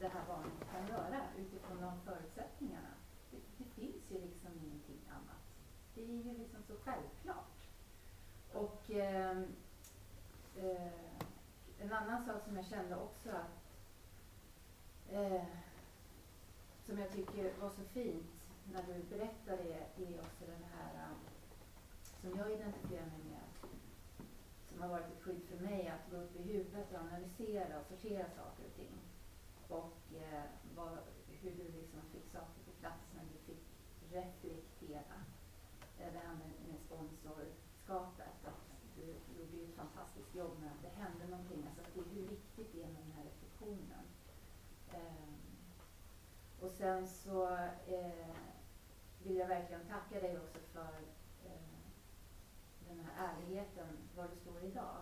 [0.01, 2.93] det här barnet kan göra utifrån de förutsättningarna.
[3.31, 5.43] Det, det finns ju liksom ingenting annat.
[5.95, 7.20] Det är ju liksom så självklart.
[8.53, 9.37] Och eh,
[10.57, 10.91] eh,
[11.81, 13.77] en annan sak som jag kände också att
[15.11, 15.43] eh,
[16.85, 18.25] som jag tycker var så fint
[18.73, 19.63] när du berättade
[19.97, 21.07] är också den här
[22.21, 23.69] som jag identifierar mig med
[24.71, 27.85] som har varit ett skydd för mig att gå upp i huvudet och analysera och
[27.85, 28.95] sortera saker och ting.
[29.67, 30.43] Och eh,
[30.75, 30.97] vad,
[31.27, 33.63] hur du liksom fick saker på plats när du fick
[34.01, 35.17] reflektera.
[35.99, 36.79] Eh, det här med, med
[37.91, 38.27] sponsorskapet.
[38.45, 39.05] Att du
[39.37, 41.65] gjorde ju ett fantastiskt jobb med att det hände någonting.
[41.67, 44.05] Alltså att det är hur viktigt det är med den här reflektionen.
[44.93, 45.33] Eh,
[46.61, 47.47] och sen så
[47.87, 48.35] eh,
[49.23, 50.93] vill jag verkligen tacka dig också för
[51.45, 51.79] eh,
[52.87, 54.97] den här ärligheten, var du står idag.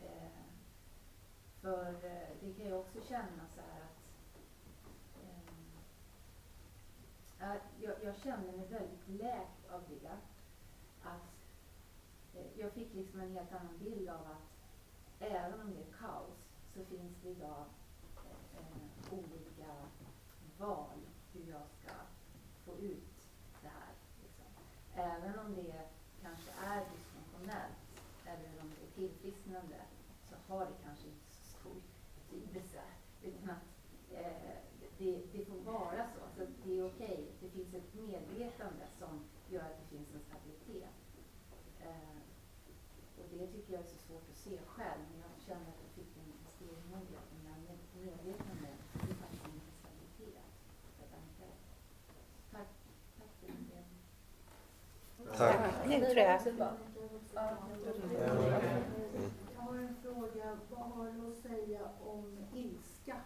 [0.00, 0.44] Eh,
[1.60, 4.00] för eh, det kan jag också känna så här att
[7.40, 10.16] ehm, jag, jag känner mig väldigt läkt av det.
[12.60, 14.48] Jag fick liksom en helt annan bild av att
[15.20, 16.38] även om det är kaos
[16.74, 17.64] så finns det idag
[18.16, 19.72] eh, eh, olika
[20.58, 20.98] val
[21.32, 21.94] hur jag ska
[22.64, 23.28] få ut
[23.62, 23.92] det här.
[24.22, 24.46] Liksom.
[24.94, 25.88] Även om det
[26.22, 27.80] kanske är dysfunktionellt
[28.26, 29.80] eller om det är tillfrisknande
[30.28, 31.80] så har det kanske inte så stor
[32.16, 32.82] betydelse.
[33.22, 33.66] Utan att
[34.12, 34.56] eh,
[34.98, 36.20] det, det, får vara så.
[36.36, 37.06] så det är okej.
[37.06, 37.26] Okay.
[37.40, 40.96] Det finns ett medvetande som gör att det finns en stabilitet.
[41.80, 42.20] Eh,
[43.18, 45.02] och det tycker jag är så svårt att se själv.
[45.10, 47.20] Men jag känner att jag fick en steg mot det.
[48.00, 48.68] Medvetande
[55.40, 55.56] Tack.
[55.86, 56.40] Nu tror jag.
[56.54, 56.70] Jag
[59.56, 60.56] har en fråga.
[60.70, 63.16] Vad har du att säga om ilska?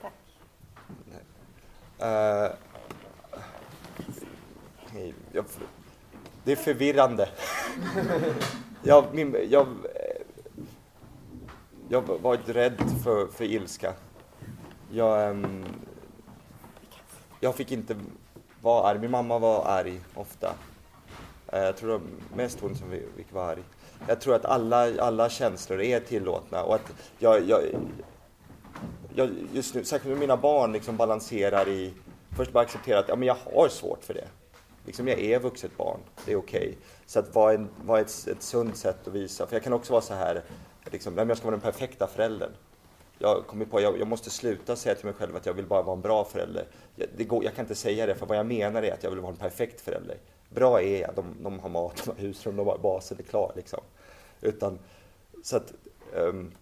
[0.00, 0.12] Tack.
[2.00, 2.50] Uh,
[5.32, 5.44] jag,
[6.44, 7.28] det är förvirrande.
[8.82, 9.66] jag, min, jag,
[11.88, 13.92] jag har varit rädd för, för ilska.
[14.90, 15.64] Jag, um,
[17.40, 17.96] jag fick inte
[18.60, 18.98] vara arg.
[18.98, 20.54] Min mamma var arg ofta.
[21.52, 22.02] Eh, jag tror det var
[22.36, 23.62] mest hon som fick vara arg.
[24.08, 27.62] Jag tror att alla, alla känslor är tillåtna och att jag, jag,
[29.14, 31.92] jag just nu, särskilt när mina barn, liksom balanserar i,
[32.36, 34.28] först bara acceptera att ja, men jag har svårt för det.
[34.86, 36.60] Liksom jag är vuxet barn, det är okej.
[36.60, 36.74] Okay.
[37.06, 39.92] Så att vara, vad är ett, ett sunt sätt att visa, för jag kan också
[39.92, 40.42] vara så här,
[40.90, 42.50] liksom, jag ska vara den perfekta föräldern
[43.18, 45.82] jag kommer på jag, jag måste sluta säga till mig själv att jag vill bara
[45.82, 46.66] vara en bra förälder.
[46.96, 49.10] Jag, det går, jag kan inte säga det, för vad jag menar är att jag
[49.10, 50.16] vill vara en perfekt förälder.
[50.54, 53.52] Bra är jag, de, de har mat, de har husrum, de har basen är klar.
[53.56, 53.80] Liksom.
[54.40, 54.78] Utan,
[55.42, 55.74] så att,
[56.12, 56.52] um,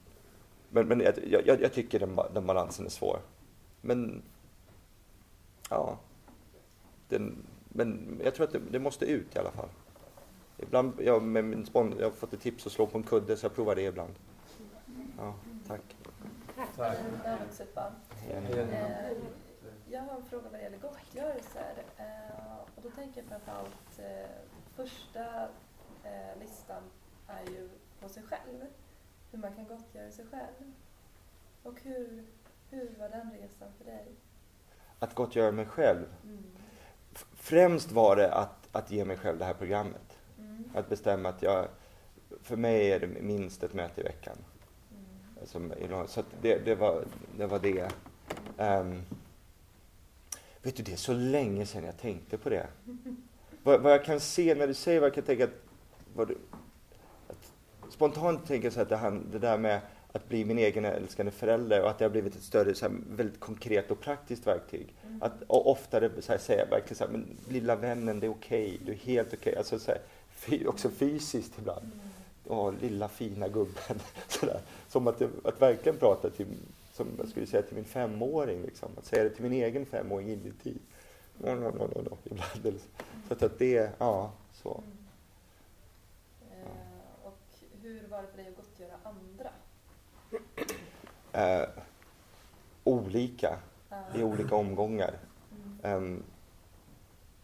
[0.68, 3.18] men men jag, jag, jag, tycker den, den balansen är svår.
[3.80, 4.22] Men,
[5.70, 5.98] ja.
[7.08, 9.68] Den, men jag tror att det, det, måste ut i alla fall.
[10.58, 13.36] Ibland, jag, med min spon, jag har fått ett tips att slå på en kudde,
[13.36, 14.14] så jag provar det ibland.
[15.18, 15.34] Ja,
[15.68, 15.96] tack.
[16.76, 16.98] Tack.
[19.90, 21.74] Jag har en fråga vad det gäller gottgörelser.
[22.82, 24.30] Eh, och då tänker jag framförallt, eh,
[24.76, 25.48] första
[26.40, 26.82] listan
[27.28, 27.68] är ju
[28.00, 28.66] på sig själv.
[29.30, 30.72] Hur man kan gottgöra sig själv.
[31.62, 32.24] Och hur,
[32.70, 34.06] hur var den resan för dig?
[34.98, 36.06] Att gottgöra mig själv?
[36.24, 36.44] Mm.
[37.34, 40.18] Främst var det att, att ge mig själv det här programmet.
[40.38, 40.64] Mm.
[40.74, 41.68] Att bestämma att jag,
[42.42, 44.36] för mig är det minst ett möte i veckan.
[45.44, 45.72] Som,
[46.06, 47.04] så det, det, var,
[47.36, 47.92] det var det.
[48.58, 49.02] Um,
[50.62, 52.66] vet du, det är så länge sedan jag tänkte på det.
[53.62, 56.38] Vad, vad jag kan se när du säger vad jag kan tänka att, du,
[57.28, 57.52] att
[57.92, 59.80] spontant tänker jag så att det, här, det där med
[60.12, 62.96] att bli min egen älskande förälder och att det har blivit ett större, så här,
[63.10, 64.94] väldigt konkret och praktiskt verktyg.
[65.06, 65.22] Mm.
[65.22, 68.66] Att och oftare så här, säga verkligen så här, men lilla vännen, det är okej,
[68.66, 69.38] okay, du är helt okej.
[69.38, 69.54] Okay.
[69.54, 71.84] Alltså, så här, också fysiskt ibland.
[71.84, 71.98] Mm.
[72.46, 74.00] Åh, lilla fina gubben.
[74.28, 74.60] Sådär.
[74.88, 76.46] Som att, att verkligen prata till,
[76.92, 78.62] som jag skulle säga till min femåring.
[78.62, 78.88] Liksom.
[78.98, 80.78] Att säga det till min egen femåring inuti.
[81.38, 82.18] No, no, no, no, no.
[82.24, 82.80] Ibland.
[83.28, 84.82] Så att det, ja, så.
[84.84, 86.66] Mm.
[86.66, 87.38] Eh, och
[87.82, 89.50] hur var det för dig att gottgöra andra?
[91.32, 91.68] Eh,
[92.84, 94.18] olika, ah.
[94.18, 95.14] i olika omgångar.
[95.82, 95.96] Mm.
[95.96, 96.22] Um,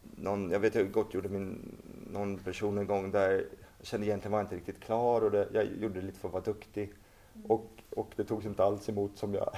[0.01, 1.77] någon, jag vet jag gottgjorde min,
[2.11, 3.47] någon person en gång där
[3.79, 6.29] jag kände egentligen var jag inte riktigt klar och det, jag gjorde det lite för
[6.29, 6.93] att vara duktig.
[7.39, 7.51] Mm.
[7.51, 7.67] Och,
[7.97, 9.51] och det togs inte alls emot som jag...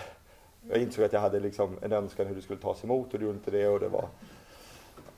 [0.68, 3.24] Jag insåg att jag hade liksom en önskan hur det skulle tas emot och det
[3.24, 4.08] gjorde inte det och det var...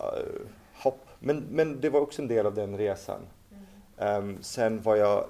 [0.00, 1.06] Uh, hopp.
[1.18, 3.20] Men, men det var också en del av den resan.
[3.98, 4.24] Mm.
[4.24, 5.24] Um, sen var jag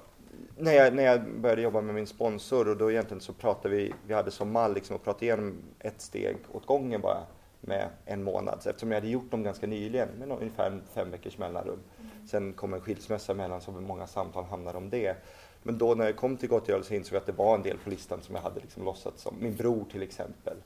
[0.59, 3.95] när jag, när jag började jobba med min sponsor och då egentligen så pratade vi,
[4.07, 7.27] vi hade som mall liksom att prata igenom ett steg åt gången bara
[7.61, 8.63] med en månad.
[8.63, 11.79] Så eftersom jag hade gjort dem ganska nyligen med ungefär fem veckors mellanrum.
[12.31, 15.17] Sen kom en skilsmässa emellan så många samtal hamnade om det.
[15.63, 17.91] Men då när jag kom till gottgörelse insåg jag att det var en del på
[17.91, 19.37] listan som jag hade liksom låtsats som.
[19.41, 20.57] Min bror till exempel.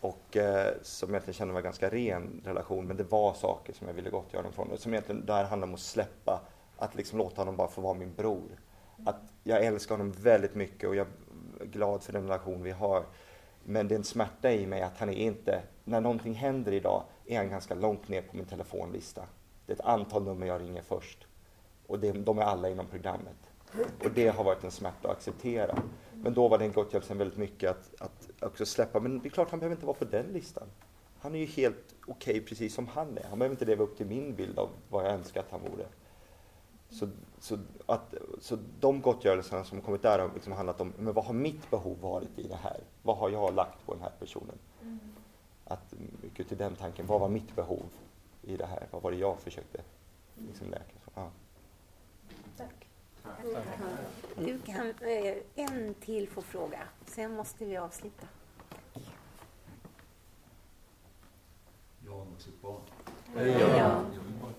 [0.00, 2.86] Och eh, som egentligen kände var en ganska ren relation.
[2.86, 4.70] Men det var saker som jag ville gottgöra honom från.
[4.70, 6.40] Och som egentligen där handlar om att släppa.
[6.76, 8.60] Att liksom låta honom bara få vara min bror.
[9.04, 11.06] Att jag älskar honom väldigt mycket och jag
[11.60, 13.04] är glad för den relation vi har.
[13.64, 17.02] Men det är en smärta i mig att han är inte, när någonting händer idag,
[17.26, 19.22] är han ganska långt ner på min telefonlista.
[19.66, 21.26] Det är ett antal nummer jag ringer först.
[21.86, 23.47] Och det, de är alla inom programmet.
[24.04, 25.82] Och det har varit en smärta att acceptera.
[26.14, 29.00] Men då var den gottgörelsen väldigt mycket att, att också släppa.
[29.00, 30.68] Men det är klart, han behöver inte vara på den listan.
[31.20, 33.24] Han är ju helt okej okay, precis som han är.
[33.28, 35.86] Han behöver inte leva upp till min bild av vad jag önskar att han vore.
[36.90, 37.08] Så,
[37.38, 41.34] så, att, så de gottgörelserna som kommit där har liksom handlat om, men vad har
[41.34, 42.80] mitt behov varit i det här?
[43.02, 44.58] Vad har jag lagt på den här personen?
[44.82, 44.98] Mm.
[45.64, 47.86] Att mycket till den tanken, vad var mitt behov
[48.42, 48.86] i det här?
[48.90, 49.82] Vad var det jag försökte
[50.48, 50.92] liksom läka?
[51.04, 51.30] Så, ja.
[52.56, 52.87] Tack.
[54.36, 58.26] Du kan eh, en till få fråga, sen måste vi avsluta.
[62.06, 62.24] Jag har
[62.62, 62.80] barn.
[63.34, 63.42] Ja.
[64.14, 64.52] Jag vill bara